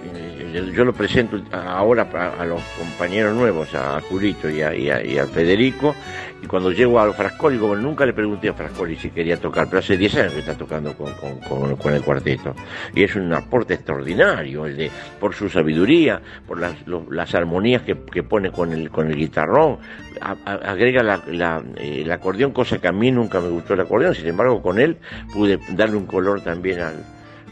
yo 0.73 0.85
lo 0.85 0.93
presento 0.93 1.41
ahora 1.51 2.07
a, 2.37 2.45
los 2.45 2.61
compañeros 2.79 3.35
nuevos, 3.35 3.73
a 3.75 4.01
Julito 4.01 4.49
y 4.49 4.61
a, 4.61 5.25
Federico, 5.27 5.95
y 6.41 6.47
cuando 6.47 6.71
llego 6.71 6.99
a 6.99 7.11
Frascoli, 7.13 7.57
como 7.57 7.75
nunca 7.75 8.05
le 8.05 8.13
pregunté 8.13 8.49
a 8.49 8.53
Frascoli 8.53 8.95
si 8.95 9.09
quería 9.09 9.37
tocar, 9.37 9.67
pero 9.67 9.79
hace 9.79 9.97
10 9.97 10.15
años 10.15 10.33
que 10.33 10.39
está 10.39 10.55
tocando 10.55 10.93
con, 10.95 11.13
con, 11.13 11.75
con, 11.75 11.93
el 11.93 12.01
cuarteto. 12.01 12.53
Y 12.93 13.03
es 13.03 13.15
un 13.15 13.33
aporte 13.33 13.75
extraordinario, 13.75 14.65
el 14.65 14.77
de, 14.77 14.91
por 15.19 15.33
su 15.33 15.49
sabiduría, 15.49 16.21
por 16.47 16.59
las, 16.59 16.75
las 17.09 17.35
armonías 17.35 17.81
que, 17.81 17.97
que, 18.11 18.23
pone 18.23 18.51
con 18.51 18.71
el, 18.71 18.89
con 18.89 19.09
el 19.09 19.15
guitarrón, 19.15 19.77
agrega 20.21 21.03
la, 21.03 21.63
eh, 21.77 22.01
el 22.03 22.11
acordeón, 22.11 22.51
cosa 22.51 22.79
que 22.79 22.87
a 22.87 22.91
mí 22.91 23.11
nunca 23.11 23.39
me 23.39 23.49
gustó 23.49 23.73
el 23.73 23.81
acordeón, 23.81 24.15
sin 24.15 24.27
embargo 24.27 24.61
con 24.61 24.79
él 24.79 24.97
pude 25.33 25.59
darle 25.69 25.97
un 25.97 26.05
color 26.05 26.41
también 26.41 26.79
al, 26.81 27.03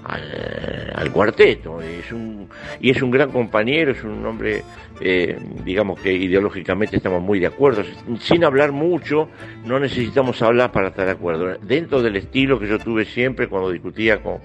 al, 0.06 1.12
cuarteto. 1.12 1.82
Es 1.82 2.12
un, 2.12 2.50
y 2.80 2.90
es 2.90 3.02
un 3.02 3.12
gran 3.12 3.32
compañero, 3.32 3.92
es 3.92 4.04
un 4.04 4.26
hombre, 4.26 4.64
eh, 5.00 5.38
digamos 5.64 6.00
que 6.00 6.14
ideológicamente 6.14 6.98
estamos 6.98 7.22
muy 7.22 7.40
de 7.40 7.48
acuerdo. 7.48 7.84
Sin 8.20 8.44
hablar 8.44 8.72
mucho, 8.72 9.30
no 9.66 9.80
necesitamos 9.80 10.42
hablar 10.42 10.72
para 10.72 10.90
estar 10.90 11.06
de 11.06 11.12
acuerdo. 11.12 11.58
Dentro 11.62 12.02
del 12.02 12.16
estilo 12.18 12.60
que 12.60 12.68
yo 12.68 12.80
tuve 12.80 13.06
siempre 13.06 13.48
cuando 13.48 13.72
discutía 13.72 14.22
con, 14.22 14.40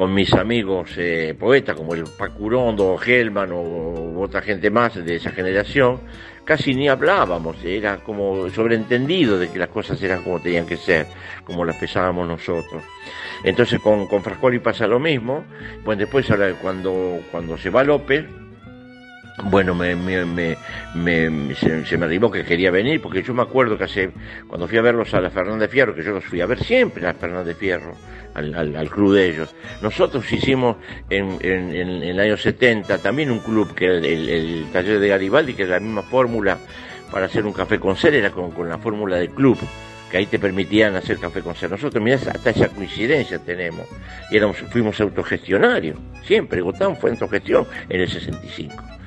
con 0.00 0.14
mis 0.14 0.32
amigos 0.32 0.92
eh, 0.96 1.34
poetas 1.38 1.76
como 1.76 1.94
el 1.94 2.04
Pacurondo, 2.04 2.98
Helman 2.98 3.50
o 3.52 4.18
otra 4.18 4.40
gente 4.40 4.70
más 4.70 4.94
de 4.94 5.16
esa 5.16 5.30
generación, 5.30 6.00
casi 6.42 6.72
ni 6.72 6.88
hablábamos, 6.88 7.62
era 7.62 7.98
como 7.98 8.48
sobreentendido 8.48 9.38
de 9.38 9.50
que 9.50 9.58
las 9.58 9.68
cosas 9.68 10.02
eran 10.02 10.22
como 10.22 10.40
tenían 10.40 10.64
que 10.64 10.78
ser, 10.78 11.06
como 11.44 11.66
las 11.66 11.76
pensábamos 11.76 12.26
nosotros. 12.26 12.82
Entonces 13.44 13.78
con, 13.80 14.06
con 14.06 14.22
Frascoli 14.22 14.58
pasa 14.60 14.86
lo 14.86 14.98
mismo. 14.98 15.44
Bueno, 15.84 16.00
después 16.00 16.26
cuando, 16.62 17.20
cuando 17.30 17.58
se 17.58 17.68
va 17.68 17.84
López, 17.84 18.24
bueno, 19.44 19.74
me, 19.74 19.94
me, 19.94 20.24
me, 20.24 21.54
se, 21.54 21.98
me 21.98 22.04
arribó 22.04 22.30
que 22.30 22.44
quería 22.44 22.70
venir, 22.70 23.00
porque 23.00 23.22
yo 23.22 23.34
me 23.34 23.42
acuerdo 23.42 23.78
que 23.78 23.84
hace, 23.84 24.10
cuando 24.46 24.66
fui 24.68 24.78
a 24.78 24.82
verlos 24.82 25.12
a 25.14 25.20
la 25.20 25.30
Fernández 25.30 25.70
Fierro, 25.70 25.94
que 25.94 26.02
yo 26.02 26.12
los 26.12 26.24
fui 26.24 26.40
a 26.40 26.46
ver 26.46 26.62
siempre 26.62 27.06
a 27.06 27.14
Fernández 27.14 27.56
Fierro, 27.56 27.94
al, 28.34 28.54
al, 28.54 28.90
club 28.90 29.14
de 29.14 29.28
ellos. 29.28 29.54
Nosotros 29.82 30.30
hicimos 30.32 30.76
en, 31.08 31.38
en, 31.40 31.74
en, 31.74 32.02
el 32.02 32.20
año 32.20 32.36
70 32.36 32.98
también 32.98 33.30
un 33.30 33.40
club, 33.40 33.74
que 33.74 33.86
era 33.86 33.94
el, 33.96 34.66
taller 34.72 35.00
de 35.00 35.08
Garibaldi, 35.08 35.54
que 35.54 35.64
es 35.64 35.68
la 35.68 35.80
misma 35.80 36.02
fórmula 36.02 36.58
para 37.10 37.26
hacer 37.26 37.44
un 37.44 37.52
café 37.52 37.78
con 37.78 37.96
ser, 37.96 38.14
era 38.14 38.30
con, 38.30 38.52
con 38.52 38.68
la 38.68 38.78
fórmula 38.78 39.16
del 39.16 39.30
club 39.30 39.58
que 40.10 40.18
ahí 40.18 40.26
te 40.26 40.38
permitían 40.38 40.96
hacer 40.96 41.18
café 41.18 41.40
con 41.40 41.54
ser. 41.54 41.70
Nosotros, 41.70 42.02
mirá, 42.02 42.16
hasta 42.16 42.50
esa 42.50 42.68
coincidencia 42.68 43.38
tenemos. 43.38 43.86
Y 44.30 44.36
éramos, 44.36 44.56
fuimos 44.56 45.00
autogestionarios, 45.00 45.98
siempre. 46.24 46.60
Gotán 46.60 46.96
fue 46.96 47.10
autogestión 47.10 47.66
en 47.88 48.00
el 48.00 48.08
65. 48.08 48.99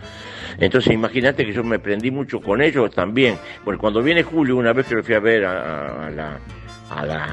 Entonces 0.57 0.93
imagínate 0.93 1.45
que 1.45 1.53
yo 1.53 1.63
me 1.63 1.79
prendí 1.79 2.11
mucho 2.11 2.41
con 2.41 2.61
ellos 2.61 2.91
también. 2.93 3.37
Bueno, 3.63 3.79
cuando 3.79 4.01
viene 4.01 4.23
Julio, 4.23 4.57
una 4.57 4.73
vez 4.73 4.87
que 4.87 4.95
lo 4.95 5.03
fui 5.03 5.15
a 5.15 5.19
ver 5.19 5.45
a, 5.45 6.09
la, 6.09 6.39
a, 6.89 7.05
la, 7.05 7.23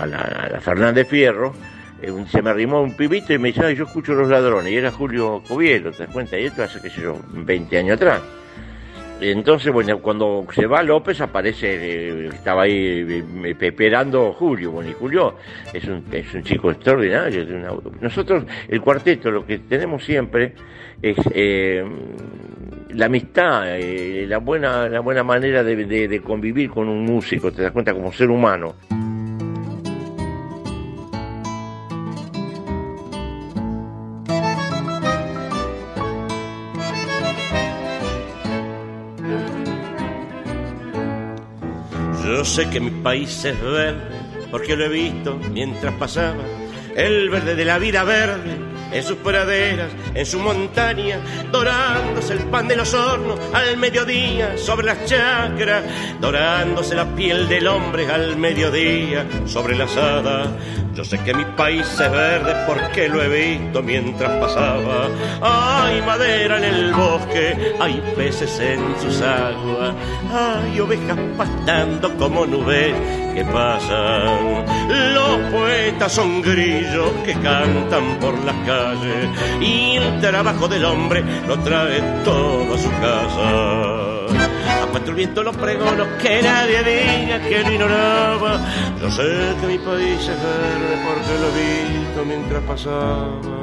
a, 0.00 0.06
la, 0.06 0.60
Fernández 0.60 1.08
Fierro, 1.08 1.54
eh, 2.02 2.12
se 2.30 2.42
me 2.42 2.50
arrimó 2.50 2.82
un 2.82 2.96
pibito 2.96 3.32
y 3.32 3.38
me 3.38 3.48
dice, 3.48 3.74
yo 3.74 3.84
escucho 3.84 4.14
los 4.14 4.28
ladrones. 4.28 4.72
Y 4.72 4.76
era 4.76 4.90
Julio 4.90 5.42
Covielo, 5.46 5.92
¿te 5.92 6.04
das 6.04 6.12
cuenta? 6.12 6.38
Y 6.38 6.46
esto 6.46 6.62
hace, 6.62 6.80
qué 6.80 6.90
sé 6.90 7.02
yo, 7.02 7.18
20 7.32 7.78
años 7.78 7.96
atrás. 7.96 8.20
Entonces, 9.20 9.72
bueno, 9.72 9.98
cuando 10.00 10.46
se 10.54 10.66
va 10.66 10.82
López 10.82 11.20
aparece, 11.20 11.68
eh, 11.70 12.28
estaba 12.32 12.62
ahí 12.62 13.24
eh, 13.44 13.56
esperando 13.60 14.32
Julio, 14.32 14.70
bueno, 14.70 14.90
y 14.90 14.94
Julio 14.94 15.36
es 15.72 15.84
un, 15.84 16.04
es 16.12 16.32
un 16.34 16.42
chico 16.42 16.70
extraordinario. 16.70 17.44
nosotros, 18.00 18.44
el 18.68 18.80
cuarteto, 18.80 19.30
lo 19.30 19.44
que 19.44 19.58
tenemos 19.58 20.04
siempre 20.04 20.54
es 21.02 21.16
eh, 21.32 21.84
la 22.94 23.06
amistad, 23.06 23.64
la, 24.26 24.38
buena, 24.38 24.88
la 24.88 25.00
buena 25.00 25.22
manera 25.22 25.62
de, 25.62 26.08
de 26.08 26.20
convivir 26.20 26.70
con 26.70 26.88
un 26.88 27.04
músico, 27.04 27.52
te 27.52 27.62
das 27.62 27.72
cuenta 27.72 27.92
como 27.92 28.12
ser 28.12 28.30
humano. 28.30 28.74
Yo 42.40 42.46
sé 42.46 42.70
que 42.70 42.80
mi 42.80 42.90
país 43.02 43.44
es 43.44 43.60
verde, 43.60 44.00
porque 44.50 44.74
lo 44.74 44.86
he 44.86 44.88
visto 44.88 45.38
mientras 45.52 45.92
pasaba. 45.96 46.42
El 46.96 47.28
verde 47.28 47.54
de 47.54 47.66
la 47.66 47.78
vida 47.78 48.02
verde, 48.02 48.56
en 48.92 49.02
sus 49.02 49.16
praderas, 49.18 49.90
en 50.14 50.26
su 50.26 50.38
montaña, 50.38 51.18
dorándose 51.50 52.34
el 52.34 52.40
pan 52.40 52.68
de 52.68 52.76
los 52.76 52.92
hornos 52.94 53.38
al 53.52 53.76
mediodía 53.76 54.56
sobre 54.56 54.86
las 54.86 55.04
chacras, 55.04 55.84
dorándose 56.20 56.94
la 56.94 57.06
piel 57.14 57.48
del 57.48 57.66
hombre 57.66 58.10
al 58.10 58.36
mediodía 58.36 59.26
sobre 59.46 59.76
la 59.76 59.84
asada. 59.84 60.52
Yo 60.94 61.04
sé 61.04 61.18
que 61.20 61.32
mi 61.32 61.44
país 61.56 61.86
es 62.00 62.10
verde 62.10 62.54
porque 62.66 63.08
lo 63.08 63.22
he 63.22 63.28
visto 63.28 63.82
mientras 63.82 64.30
pasaba. 64.38 65.08
Hay 65.40 66.02
madera 66.02 66.58
en 66.58 66.64
el 66.64 66.92
bosque, 66.92 67.74
hay 67.78 68.02
peces 68.16 68.58
en 68.58 68.80
sus 69.00 69.20
aguas, 69.22 69.94
hay 70.32 70.80
ovejas 70.80 71.16
pastando 71.38 72.16
como 72.16 72.44
nubes 72.44 72.92
que 73.34 73.44
pasan. 73.44 74.64
Los 75.14 75.38
poetas 75.52 76.12
son 76.12 76.42
grillos 76.42 77.12
que 77.24 77.34
cantan 77.34 78.18
por 78.20 78.36
las 78.44 78.56
calles 78.66 78.79
y 79.60 79.96
el 79.96 80.20
trabajo 80.20 80.68
del 80.68 80.84
hombre 80.84 81.24
lo 81.46 81.58
trae 81.60 82.00
todo 82.24 82.74
a 82.74 82.78
su 82.78 82.90
casa. 82.90 84.82
A 84.82 84.86
cuatro 84.90 85.14
vientos 85.14 85.44
los 85.44 85.56
pregonos 85.56 86.06
que 86.22 86.42
nadie 86.42 86.82
diga 86.82 87.40
que 87.40 87.62
lo 87.62 87.72
ignoraba. 87.72 88.60
Yo 89.00 89.10
sé 89.10 89.22
que 89.60 89.66
mi 89.66 89.78
país 89.78 90.20
es 90.20 90.28
verde 90.28 90.94
porque 91.06 91.32
lo 91.40 91.48
he 91.48 91.98
visto 91.98 92.24
mientras 92.24 92.62
pasaba. 92.64 93.59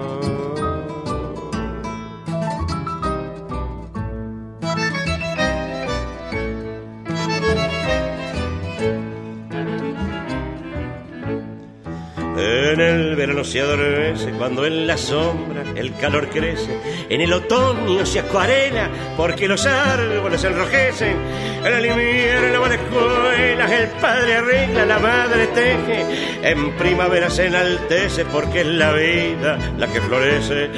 Se 13.47 13.61
adormece 13.61 14.31
cuando 14.31 14.65
en 14.65 14.85
la 14.85 14.97
sombra 14.97 15.63
el 15.75 15.95
calor 15.95 16.29
crece. 16.29 16.77
En 17.09 17.21
el 17.21 17.31
otoño 17.31 18.05
se 18.05 18.19
acuarela 18.19 18.89
porque 19.15 19.47
los 19.47 19.65
árboles 19.65 20.41
se 20.41 20.47
enrojecen. 20.47 21.15
En 21.63 21.73
el 21.73 21.85
invierno 21.85 22.61
van 22.61 22.73
escuelas, 22.73 23.71
el 23.71 23.87
padre 24.01 24.35
arregla, 24.35 24.85
la 24.85 24.99
madre 24.99 25.47
teje. 25.47 26.05
En 26.43 26.71
primavera 26.73 27.29
se 27.29 27.45
enaltece 27.45 28.25
porque 28.25 28.61
es 28.61 28.67
la 28.67 28.91
vida 28.91 29.57
la 29.77 29.87
que 29.87 30.01
florece. 30.01 30.69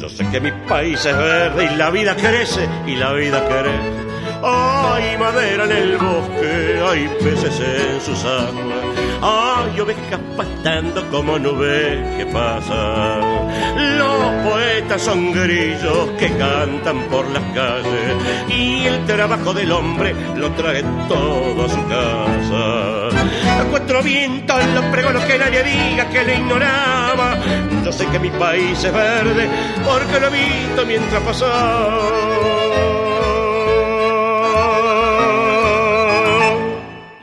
Yo 0.00 0.08
sé 0.08 0.26
que 0.30 0.40
mi 0.40 0.50
país 0.66 1.04
es 1.04 1.16
verde 1.16 1.70
y 1.72 1.76
la 1.76 1.90
vida 1.90 2.16
crece 2.16 2.66
y 2.86 2.96
la 2.96 3.12
vida 3.12 3.44
crece. 3.46 4.04
Hay 4.42 5.16
madera 5.18 5.64
en 5.64 5.72
el 5.72 5.96
bosque, 5.96 6.80
hay 6.86 7.08
peces 7.22 7.60
en 7.60 8.00
sus 8.00 8.24
aguas, 8.24 9.13
hay 9.24 9.80
ovejas 9.80 10.20
pastando 10.36 11.08
como 11.10 11.38
nubes 11.38 11.98
que 12.18 12.26
pasan. 12.26 13.98
Los 13.98 14.52
poetas 14.52 15.00
son 15.00 15.32
grillos 15.32 16.10
que 16.18 16.28
cantan 16.36 17.04
por 17.10 17.26
las 17.30 17.42
calles 17.54 18.14
y 18.50 18.84
el 18.84 19.06
trabajo 19.06 19.54
del 19.54 19.72
hombre 19.72 20.14
lo 20.36 20.50
trae 20.52 20.82
todo 21.08 21.64
a 21.64 21.68
su 21.70 21.88
casa. 21.88 23.60
A 23.60 23.64
cuatro 23.70 24.02
vientos 24.02 24.66
los 24.74 24.84
pregonos 24.86 25.24
que 25.24 25.38
nadie 25.38 25.62
diga 25.62 26.06
que 26.10 26.22
le 26.22 26.36
ignoraba. 26.36 27.38
Yo 27.82 27.92
sé 27.92 28.06
que 28.08 28.18
mi 28.18 28.30
país 28.30 28.84
es 28.84 28.92
verde 28.92 29.48
porque 29.86 30.20
lo 30.20 30.26
he 30.26 30.30
visto 30.30 30.84
mientras 30.84 31.22
pasaba. 31.22 32.63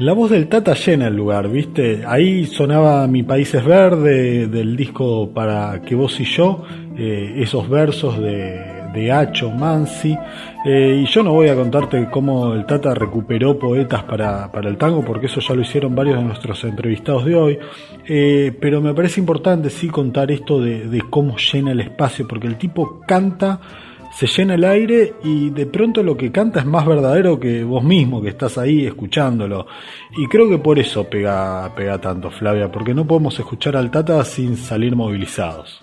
La 0.02 0.14
voz 0.14 0.32
del 0.32 0.48
Tata 0.48 0.74
llena 0.74 1.10
el 1.10 1.16
lugar, 1.16 1.48
¿viste? 1.48 2.04
Ahí 2.08 2.48
sonaba 2.48 3.06
Mi 3.06 3.22
País 3.22 3.54
es 3.54 3.64
Verde 3.64 4.48
del 4.48 4.76
disco 4.76 5.30
Para 5.32 5.80
que 5.84 5.94
vos 5.94 6.20
y 6.20 6.26
yo, 6.26 6.64
eh, 6.98 7.36
esos 7.38 7.70
versos 7.70 8.20
de, 8.20 8.90
de 8.96 9.12
Hacho 9.12 9.52
Mansi. 9.52 10.18
Eh, 10.66 11.04
y 11.04 11.06
yo 11.06 11.22
no 11.22 11.34
voy 11.34 11.50
a 11.50 11.56
contarte 11.56 12.10
cómo 12.10 12.56
el 12.56 12.66
Tata 12.66 12.96
recuperó 12.96 13.60
poetas 13.60 14.02
para, 14.06 14.52
para, 14.52 14.70
el 14.70 14.78
tango, 14.78 15.06
porque 15.06 15.28
eso 15.28 15.40
ya 15.40 15.54
lo 15.54 15.62
hicieron 15.62 15.94
varios 15.94 16.18
de 16.18 16.24
nuestros 16.24 16.64
entrevistados 16.64 17.24
de 17.24 17.36
hoy. 17.36 17.60
Eh, 18.08 18.58
pero 18.60 18.82
me 18.82 18.96
parece 18.96 19.20
importante 19.20 19.70
sí 19.70 19.88
contar 19.88 20.32
esto 20.32 20.60
de, 20.60 20.90
de 20.90 21.04
cómo 21.12 21.38
llena 21.38 21.74
el 21.74 21.80
espacio, 21.80 22.28
porque 22.28 22.48
el 22.48 22.58
tipo 22.58 23.02
canta 23.06 23.60
se 24.14 24.28
llena 24.28 24.56
el 24.56 24.64
aire 24.64 25.16
y 25.24 25.50
de 25.52 25.66
pronto 25.66 26.04
lo 26.04 26.18
que 26.18 26.32
canta 26.32 26.60
es 26.60 26.66
más 26.66 26.86
verdadero 26.86 27.40
que 27.40 27.64
vos 27.64 27.84
mismo 27.84 28.22
que 28.22 28.30
estás 28.30 28.58
ahí 28.58 28.86
escuchándolo. 28.86 29.68
Y 30.18 30.28
creo 30.28 30.50
que 30.50 30.58
por 30.58 30.78
eso 30.80 31.06
pega, 31.06 31.74
pega 31.76 32.00
tanto, 32.00 32.30
Flavia, 32.30 32.72
porque 32.72 32.94
no 32.94 33.06
podemos 33.06 33.38
escuchar 33.40 33.76
al 33.78 33.90
Tata 33.90 34.24
sin 34.26 34.58
salir 34.58 34.96
movilizados. 34.96 35.82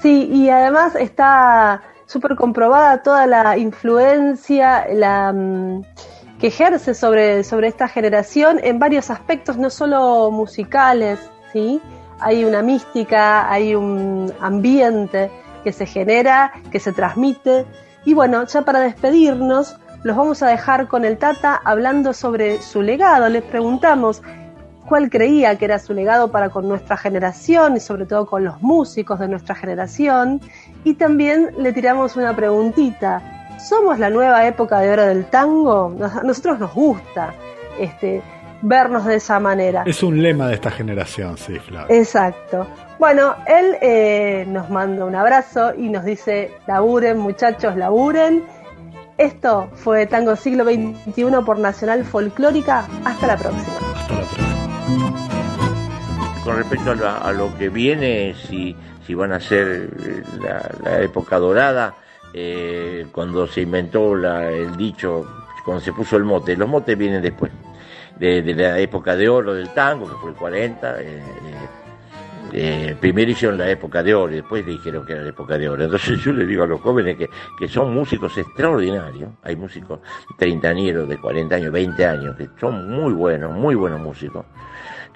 Sí, 0.00 0.28
y 0.32 0.50
además 0.50 0.94
está 0.96 1.82
súper 2.06 2.36
comprobada 2.36 3.02
toda 3.02 3.26
la 3.26 3.56
influencia 3.56 4.86
la, 4.92 5.32
mm, 5.32 5.82
que 6.38 6.48
ejerce 6.48 6.94
sobre, 6.94 7.44
sobre 7.44 7.68
esta 7.68 7.88
generación 7.88 8.60
en 8.62 8.78
varios 8.78 9.10
aspectos, 9.10 9.56
no 9.56 9.70
solo 9.70 10.30
musicales, 10.30 11.18
¿sí? 11.52 11.80
Hay 12.20 12.44
una 12.44 12.62
mística, 12.62 13.50
hay 13.50 13.74
un 13.74 14.32
ambiente 14.40 15.30
que 15.66 15.72
se 15.72 15.84
genera, 15.84 16.52
que 16.70 16.78
se 16.78 16.92
transmite. 16.92 17.64
Y 18.04 18.14
bueno, 18.14 18.46
ya 18.46 18.62
para 18.62 18.78
despedirnos, 18.78 19.76
los 20.04 20.16
vamos 20.16 20.40
a 20.44 20.46
dejar 20.46 20.86
con 20.86 21.04
el 21.04 21.18
Tata 21.18 21.60
hablando 21.64 22.12
sobre 22.12 22.62
su 22.62 22.82
legado. 22.82 23.28
Les 23.28 23.42
preguntamos 23.42 24.22
cuál 24.88 25.10
creía 25.10 25.58
que 25.58 25.64
era 25.64 25.80
su 25.80 25.92
legado 25.92 26.30
para 26.30 26.50
con 26.50 26.68
nuestra 26.68 26.96
generación 26.96 27.76
y 27.76 27.80
sobre 27.80 28.06
todo 28.06 28.26
con 28.26 28.44
los 28.44 28.62
músicos 28.62 29.18
de 29.18 29.26
nuestra 29.26 29.56
generación. 29.56 30.40
Y 30.84 30.94
también 30.94 31.50
le 31.58 31.72
tiramos 31.72 32.14
una 32.14 32.36
preguntita. 32.36 33.58
¿Somos 33.58 33.98
la 33.98 34.08
nueva 34.08 34.46
época 34.46 34.78
de 34.78 34.92
oro 34.92 35.04
del 35.04 35.24
tango? 35.24 35.96
A 36.00 36.22
nosotros 36.22 36.60
nos 36.60 36.72
gusta 36.72 37.34
este, 37.80 38.22
vernos 38.62 39.04
de 39.04 39.16
esa 39.16 39.40
manera. 39.40 39.82
Es 39.84 40.00
un 40.04 40.22
lema 40.22 40.46
de 40.46 40.54
esta 40.54 40.70
generación, 40.70 41.36
sí, 41.36 41.58
Flavio. 41.58 41.92
Exacto. 41.92 42.68
Bueno, 42.98 43.36
él 43.46 43.76
eh, 43.82 44.44
nos 44.48 44.70
manda 44.70 45.04
un 45.04 45.14
abrazo 45.14 45.74
y 45.74 45.90
nos 45.90 46.04
dice, 46.04 46.52
laburen 46.66 47.18
muchachos, 47.18 47.76
laburen. 47.76 48.44
Esto 49.18 49.68
fue 49.74 50.06
Tango 50.06 50.34
Siglo 50.34 50.64
XXI 50.64 51.24
por 51.44 51.58
Nacional 51.58 52.04
Folclórica. 52.04 52.86
Hasta 53.04 53.26
la 53.26 53.36
próxima. 53.36 53.76
Con 56.42 56.56
respecto 56.56 56.94
a, 57.22 57.32
lo 57.32 57.54
que 57.58 57.68
viene, 57.68 58.34
si, 58.34 58.74
si 59.06 59.14
van 59.14 59.32
a 59.32 59.40
ser 59.40 59.90
eh, 60.02 60.22
la, 60.82 61.00
época 61.02 61.38
dorada, 61.38 61.94
eh, 62.32 63.06
cuando 63.12 63.46
se 63.46 63.62
inventó 63.62 64.14
el 64.14 64.74
dicho, 64.76 65.26
cuando 65.64 65.82
se 65.82 65.92
puso 65.92 66.16
el 66.16 66.24
mote, 66.24 66.56
los 66.56 66.68
motes 66.68 66.96
vienen 66.96 67.20
después. 67.20 67.52
De, 68.18 68.42
la 68.54 68.78
época 68.78 69.14
de 69.14 69.28
oro 69.28 69.52
del 69.52 69.74
tango, 69.74 70.08
que 70.08 70.14
fue 70.14 70.30
el 70.30 70.36
40, 70.36 71.02
eh, 71.02 71.22
primero 73.00 73.30
hicieron 73.30 73.58
la 73.58 73.68
época 73.70 74.02
de 74.02 74.14
oro 74.14 74.32
y 74.32 74.36
después 74.36 74.64
dijeron 74.64 75.04
que 75.04 75.12
era 75.12 75.22
la 75.22 75.28
época 75.28 75.58
de 75.58 75.68
oro. 75.68 75.84
Entonces 75.84 76.18
yo 76.22 76.32
le 76.32 76.46
digo 76.46 76.64
a 76.64 76.66
los 76.66 76.80
jóvenes 76.80 77.16
que, 77.16 77.28
que 77.58 77.68
son 77.68 77.92
músicos 77.92 78.36
extraordinarios, 78.38 79.30
hay 79.42 79.56
músicos 79.56 80.00
treintañeros 80.38 81.08
de 81.08 81.18
40 81.18 81.54
años, 81.54 81.72
20 81.72 82.06
años, 82.06 82.36
que 82.36 82.48
son 82.58 82.90
muy 82.90 83.12
buenos, 83.12 83.52
muy 83.52 83.74
buenos 83.74 84.00
músicos, 84.00 84.46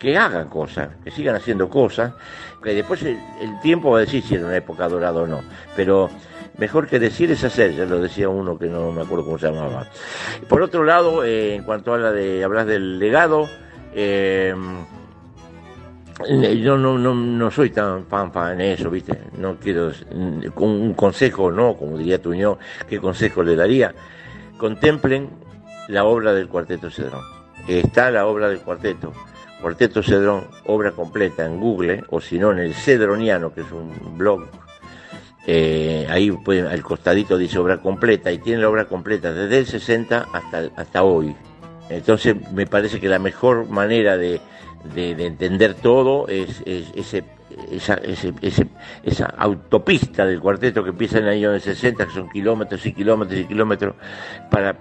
que 0.00 0.16
hagan 0.16 0.48
cosas, 0.48 0.88
que 1.04 1.10
sigan 1.10 1.36
haciendo 1.36 1.68
cosas, 1.68 2.14
que 2.62 2.74
después 2.74 3.02
el, 3.02 3.18
tiempo 3.62 3.90
va 3.90 3.98
a 3.98 4.00
decir 4.00 4.22
si 4.22 4.34
era 4.34 4.46
una 4.46 4.56
época 4.56 4.88
dorada 4.88 5.20
o 5.20 5.26
no, 5.26 5.42
pero 5.76 6.08
mejor 6.56 6.88
que 6.88 6.98
decir 6.98 7.30
es 7.30 7.44
hacer, 7.44 7.74
ya 7.74 7.84
lo 7.84 8.00
decía 8.00 8.28
uno 8.28 8.58
que 8.58 8.66
no 8.66 8.92
me 8.92 9.02
acuerdo 9.02 9.24
cómo 9.24 9.38
se 9.38 9.50
llamaba. 9.50 9.86
Por 10.48 10.62
otro 10.62 10.84
lado, 10.84 11.22
eh, 11.22 11.56
en 11.56 11.64
cuanto 11.64 11.92
a 11.92 11.98
la 11.98 12.12
de 12.12 12.42
hablar 12.42 12.66
del 12.66 12.98
legado, 12.98 13.46
eh, 13.94 14.54
yo 16.28 16.76
no, 16.76 16.98
no, 16.98 17.14
no 17.14 17.50
soy 17.50 17.70
tan 17.70 18.06
fan 18.06 18.30
en 18.52 18.60
eso, 18.60 18.90
¿viste? 18.90 19.18
No 19.38 19.56
quiero. 19.56 19.92
Un 20.56 20.94
consejo, 20.94 21.50
no, 21.50 21.76
como 21.76 21.98
diría 21.98 22.20
Tuñó, 22.20 22.58
¿qué 22.88 22.98
consejo 22.98 23.42
le 23.42 23.56
daría? 23.56 23.94
contemplen 24.60 25.30
la 25.88 26.04
obra 26.04 26.34
del 26.34 26.46
Cuarteto 26.46 26.90
Cedrón. 26.90 27.22
Está 27.66 28.10
la 28.10 28.26
obra 28.26 28.48
del 28.48 28.60
Cuarteto. 28.60 29.12
Cuarteto 29.60 30.02
Cedrón, 30.02 30.48
obra 30.66 30.92
completa 30.92 31.46
en 31.46 31.58
Google, 31.58 32.04
o 32.10 32.20
si 32.20 32.38
no 32.38 32.52
en 32.52 32.58
el 32.58 32.74
Cedroniano, 32.74 33.52
que 33.54 33.62
es 33.62 33.72
un 33.72 34.18
blog. 34.18 34.46
Eh, 35.46 36.06
ahí 36.10 36.30
al 36.70 36.82
costadito 36.82 37.38
dice 37.38 37.58
obra 37.58 37.78
completa 37.78 38.30
y 38.30 38.38
tiene 38.38 38.60
la 38.60 38.68
obra 38.68 38.84
completa 38.84 39.32
desde 39.32 39.58
el 39.58 39.66
60 39.66 40.28
hasta, 40.30 40.68
hasta 40.76 41.02
hoy. 41.02 41.34
Entonces 41.88 42.36
me 42.52 42.66
parece 42.66 43.00
que 43.00 43.08
la 43.08 43.18
mejor 43.18 43.66
manera 43.68 44.18
de, 44.18 44.40
de, 44.84 45.14
de 45.14 45.26
entender 45.26 45.74
todo 45.74 46.28
es, 46.28 46.62
es 46.66 46.90
ese 46.94 47.24
esa, 47.70 48.00
esa 49.02 49.26
autopista 49.36 50.26
del 50.26 50.40
cuarteto 50.40 50.82
que 50.82 50.90
empieza 50.90 51.18
en 51.18 51.24
el 51.24 51.30
año 51.30 51.58
60, 51.58 52.06
que 52.06 52.12
son 52.12 52.28
kilómetros 52.28 52.84
y 52.86 52.92
kilómetros 52.92 53.40
y 53.40 53.44
kilómetros 53.44 53.94
para 54.50 54.76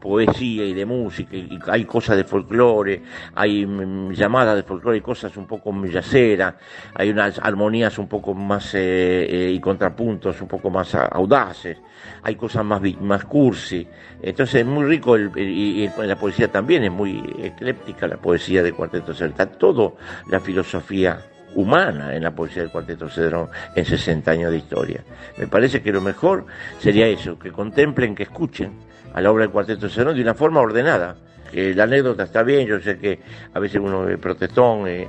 poesía 0.00 0.64
y 0.64 0.74
de 0.74 0.86
música, 0.86 1.36
y 1.36 1.58
hay 1.66 1.84
cosas 1.84 2.16
de 2.16 2.24
folclore, 2.24 3.02
hay 3.34 3.66
llamadas 4.12 4.56
de 4.56 4.62
folclore 4.62 4.98
y 4.98 5.00
cosas 5.00 5.36
un 5.36 5.46
poco 5.46 5.72
yaceras, 5.86 6.54
hay 6.94 7.10
unas 7.10 7.38
armonías 7.38 7.98
un 7.98 8.08
poco 8.08 8.34
más 8.34 8.74
eh, 8.74 9.26
eh, 9.28 9.50
y 9.50 9.60
contrapuntos 9.60 10.40
un 10.40 10.48
poco 10.48 10.70
más 10.70 10.94
audaces, 10.94 11.78
hay 12.22 12.36
cosas 12.36 12.64
más, 12.64 12.80
más 13.00 13.24
cursi, 13.24 13.86
entonces 14.22 14.60
es 14.62 14.66
muy 14.66 14.84
rico 14.84 15.18
y, 15.18 15.88
la 15.98 16.16
poesía 16.16 16.48
también 16.48 16.84
es 16.84 16.90
muy 16.90 17.22
ecléptica 17.42 18.06
la 18.06 18.16
poesía 18.16 18.62
del 18.62 18.74
cuarteto 18.74 19.14
celta, 19.14 19.46
todo 19.46 19.96
la 20.28 20.40
filosofía 20.40 21.20
humana 21.54 22.14
en 22.14 22.22
la 22.22 22.30
poesía 22.30 22.62
del 22.62 22.70
Cuarteto 22.70 23.08
Cedrón 23.08 23.48
en 23.74 23.84
60 23.84 24.30
años 24.30 24.50
de 24.50 24.58
historia. 24.58 25.04
Me 25.36 25.46
parece 25.46 25.82
que 25.82 25.92
lo 25.92 26.00
mejor 26.00 26.46
sería 26.78 27.06
eso, 27.06 27.38
que 27.38 27.50
contemplen, 27.50 28.14
que 28.14 28.24
escuchen 28.24 28.72
a 29.12 29.20
la 29.20 29.30
obra 29.30 29.42
del 29.42 29.50
Cuarteto 29.50 29.88
Cedrón 29.88 30.14
de 30.14 30.22
una 30.22 30.34
forma 30.34 30.60
ordenada. 30.60 31.16
Que 31.50 31.74
la 31.74 31.82
anécdota 31.82 32.24
está 32.24 32.44
bien, 32.44 32.66
yo 32.66 32.80
sé 32.80 32.96
que 32.96 33.18
a 33.52 33.58
veces 33.58 33.80
uno 33.82 34.08
es 34.08 34.18
protestón, 34.18 34.86
eh, 34.86 35.08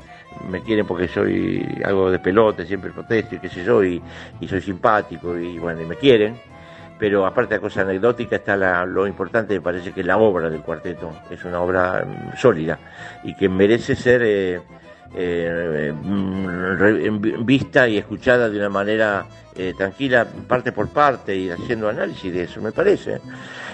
me 0.49 0.61
quieren 0.61 0.87
porque 0.87 1.07
soy 1.07 1.63
algo 1.83 2.09
de 2.09 2.17
pelote, 2.17 2.65
siempre 2.65 2.91
protesto 2.91 3.35
y 3.35 3.39
qué 3.39 3.49
sé 3.49 3.63
yo, 3.63 3.83
y, 3.83 4.01
soy 4.47 4.61
simpático 4.61 5.37
y 5.37 5.59
bueno, 5.59 5.81
y 5.81 5.85
me 5.85 5.95
quieren. 5.95 6.35
Pero 6.97 7.25
aparte 7.25 7.55
de 7.55 7.59
la 7.59 7.61
cosa 7.61 7.81
anecdótica 7.81 8.35
está 8.35 8.55
la, 8.55 8.85
lo 8.85 9.07
importante, 9.07 9.55
me 9.55 9.61
parece 9.61 9.91
que 9.91 10.03
la 10.03 10.17
obra 10.17 10.49
del 10.49 10.61
cuarteto 10.61 11.11
es 11.31 11.43
una 11.45 11.59
obra 11.59 12.05
mm, 12.05 12.37
sólida 12.37 12.79
y 13.23 13.35
que 13.35 13.47
merece 13.47 13.95
ser... 13.95 14.21
Eh, 14.23 14.61
eh, 15.13 15.93
vista 17.39 17.87
y 17.87 17.97
escuchada 17.97 18.49
de 18.49 18.57
una 18.57 18.69
manera 18.69 19.25
eh, 19.55 19.73
tranquila, 19.77 20.25
parte 20.47 20.71
por 20.71 20.89
parte 20.89 21.35
y 21.35 21.49
haciendo 21.49 21.89
análisis 21.89 22.33
de 22.33 22.43
eso, 22.43 22.61
me 22.61 22.71
parece. 22.71 23.19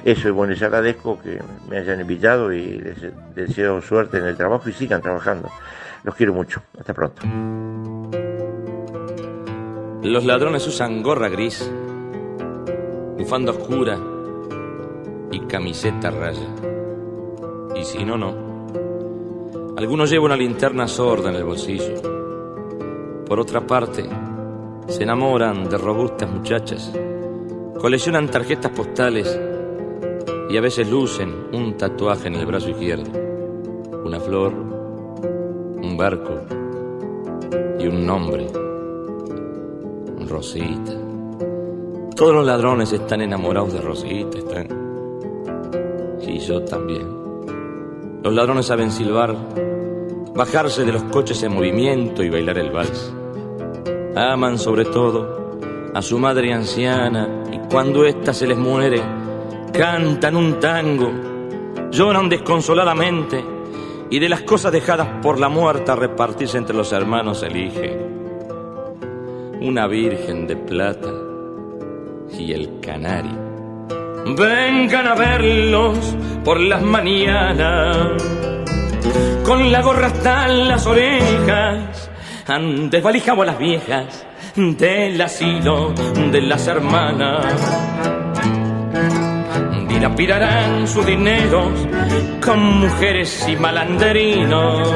Eso, 0.03 0.29
y 0.29 0.31
bueno, 0.31 0.53
les 0.53 0.61
agradezco 0.61 1.19
que 1.21 1.39
me 1.69 1.77
hayan 1.77 1.99
invitado 1.99 2.51
y 2.51 2.79
les 2.79 2.97
deseo 3.35 3.81
suerte 3.81 4.17
en 4.17 4.25
el 4.25 4.37
trabajo 4.37 4.69
y 4.69 4.73
sigan 4.73 5.01
trabajando. 5.01 5.49
Los 6.03 6.15
quiero 6.15 6.33
mucho. 6.33 6.61
Hasta 6.79 6.93
pronto. 6.93 7.21
Los 10.03 10.25
ladrones 10.25 10.65
usan 10.65 11.03
gorra 11.03 11.27
gris, 11.27 11.69
bufanda 13.17 13.51
oscura 13.51 13.99
y 15.31 15.39
camiseta 15.41 16.11
raya. 16.11 16.47
Y 17.75 17.83
si 17.83 18.05
no, 18.05 18.17
no. 18.17 18.46
Algunos 19.77 20.09
llevan 20.09 20.25
una 20.25 20.35
linterna 20.35 20.87
sorda 20.87 21.29
en 21.29 21.35
el 21.35 21.43
bolsillo. 21.43 22.01
Por 23.27 23.39
otra 23.39 23.67
parte, 23.67 24.09
se 24.87 25.03
enamoran 25.03 25.69
de 25.69 25.77
robustas 25.77 26.27
muchachas, 26.31 26.91
coleccionan 27.79 28.27
tarjetas 28.27 28.71
postales 28.71 29.39
y 30.49 30.57
a 30.57 30.61
veces 30.61 30.89
lucen 30.89 31.31
un 31.53 31.77
tatuaje 31.77 32.27
en 32.27 32.35
el 32.37 32.47
brazo 32.47 32.71
izquierdo. 32.71 33.11
Una 34.03 34.19
flor, 34.19 34.51
un 34.51 35.95
barco 35.95 36.41
y 37.77 37.85
un 37.85 38.03
nombre. 38.03 38.47
Rosita. 40.27 40.93
Todos 42.15 42.33
los 42.33 42.47
ladrones 42.47 42.91
están 42.93 43.21
enamorados 43.21 43.73
de 43.73 43.81
Rosita, 43.81 44.39
están. 44.39 44.67
Y 46.19 46.39
yo 46.39 46.63
también. 46.65 47.26
Los 48.27 48.35
ladrones 48.35 48.65
saben 48.65 48.91
silbar, 48.91 49.37
bajarse 50.35 50.83
de 50.83 50.91
los 50.91 51.03
coches 51.03 51.41
en 51.43 51.53
movimiento 51.53 52.21
y 52.23 52.29
bailar 52.29 52.57
el 52.57 52.71
vals. 52.71 53.13
Aman 54.17 54.59
sobre 54.59 54.83
todo 54.83 55.57
a 55.93 56.01
su 56.01 56.19
madre 56.19 56.51
anciana 56.51 57.45
y 57.49 57.57
cuando 57.69 58.03
ésta 58.03 58.33
se 58.33 58.45
les 58.45 58.57
muere, 58.57 59.01
cantan 59.71 60.35
un 60.35 60.59
tango, 60.59 61.09
lloran 61.89 62.27
desconsoladamente 62.27 63.41
y 64.09 64.19
de 64.19 64.27
las 64.27 64.41
cosas 64.41 64.73
dejadas 64.73 65.07
por 65.21 65.39
la 65.39 65.47
muerta 65.47 65.95
repartirse 65.95 66.57
entre 66.57 66.75
los 66.75 66.91
hermanos 66.91 67.43
elige 67.43 67.97
una 69.61 69.87
virgen 69.87 70.47
de 70.47 70.57
plata 70.57 71.13
y 72.37 72.51
el 72.51 72.81
canario. 72.81 73.46
Vengan 74.35 75.07
a 75.07 75.15
verlos 75.15 75.97
por 76.43 76.59
las 76.59 76.81
mañanas, 76.81 78.21
con 79.43 79.71
la 79.71 79.81
gorra 79.81 80.07
hasta 80.07 80.47
las 80.47 80.85
orejas, 80.85 82.09
desvalijamos 82.89 83.43
a 83.43 83.51
las 83.51 83.59
viejas 83.59 84.25
del 84.55 85.21
asilo 85.21 85.93
de 86.31 86.41
las 86.41 86.67
hermanas 86.67 88.16
dilapidarán 89.97 90.87
sus 90.87 91.03
dineros 91.07 91.71
con 92.45 92.81
mujeres 92.81 93.47
y 93.49 93.55
malanderinos, 93.55 94.93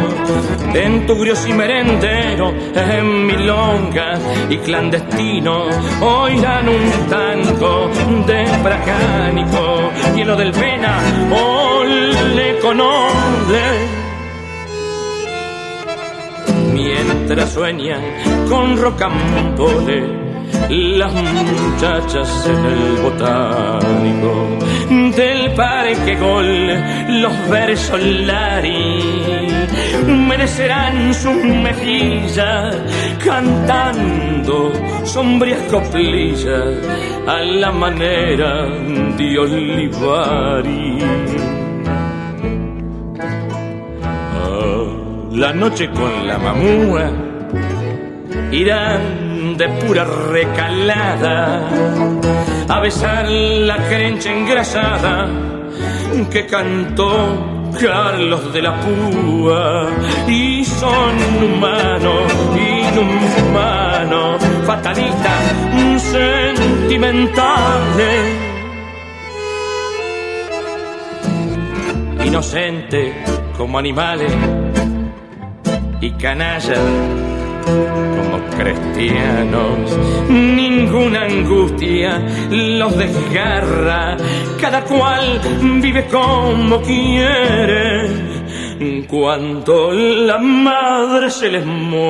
en 0.75 1.07
tugrios 1.07 1.47
y 1.47 1.53
merenderos, 1.53 2.53
en 2.75 3.25
milongas 3.25 4.19
y 4.47 4.57
clandestinos, 4.57 5.75
oirán 6.01 6.69
un 6.69 7.09
tango 7.09 7.89
de 8.27 8.45
fracánico, 8.61 9.91
lleno 10.15 10.35
del 10.35 10.51
pena, 10.51 10.99
ole 11.31 12.59
con 12.59 12.79
ole. 12.79 14.01
Mientras 16.73 17.51
sueñan 17.51 18.01
con 18.47 18.77
rocambole 18.77 20.20
las 20.69 21.13
muchachas 21.13 22.47
en 22.47 22.65
el 22.65 23.01
botánico 23.01 24.59
del 25.15 25.53
parque 25.53 26.15
gol, 26.15 26.67
los 27.21 27.49
versos 27.49 28.01
lari 28.01 28.99
merecerán 30.07 31.13
sus 31.13 31.35
mejillas 31.35 32.75
cantando 33.23 34.71
sombrías 35.03 35.61
coplillas 35.69 36.77
a 37.27 37.39
la 37.41 37.71
manera 37.71 38.67
de 39.17 39.39
Olivari. 39.39 40.97
Ah, 44.33 44.85
la 45.31 45.53
noche 45.53 45.89
con 45.91 46.27
la 46.27 46.37
mamúa 46.37 47.11
irán 48.51 49.20
de 49.61 49.69
pura 49.85 50.03
recalada 50.03 51.69
a 52.67 52.79
besar 52.79 53.29
la 53.29 53.77
crencha 53.87 54.33
engrasada 54.33 55.29
que 56.31 56.47
cantó 56.47 57.69
Carlos 57.79 58.51
de 58.53 58.61
la 58.63 58.73
Púa. 58.81 59.87
Y 60.27 60.65
son 60.65 61.43
humanos, 61.43 62.33
inhumanos, 62.55 64.43
fatalistas, 64.65 65.53
sentimentales, 66.11 68.39
inocentes 72.25 73.13
como 73.55 73.77
animales 73.77 74.33
y 76.01 76.09
canallas 76.13 76.79
como 77.65 78.39
cristianos. 78.57 79.97
Ninguna 80.29 81.23
angustia 81.23 82.21
los 82.49 82.97
desgarra, 82.97 84.17
cada 84.59 84.83
cual 84.83 85.39
vive 85.81 86.05
como 86.07 86.81
quiere. 86.81 88.31
Cuando 89.07 89.91
la 89.91 90.39
madre 90.39 91.29
se 91.29 91.51
les 91.51 91.65
muere, 91.65 92.07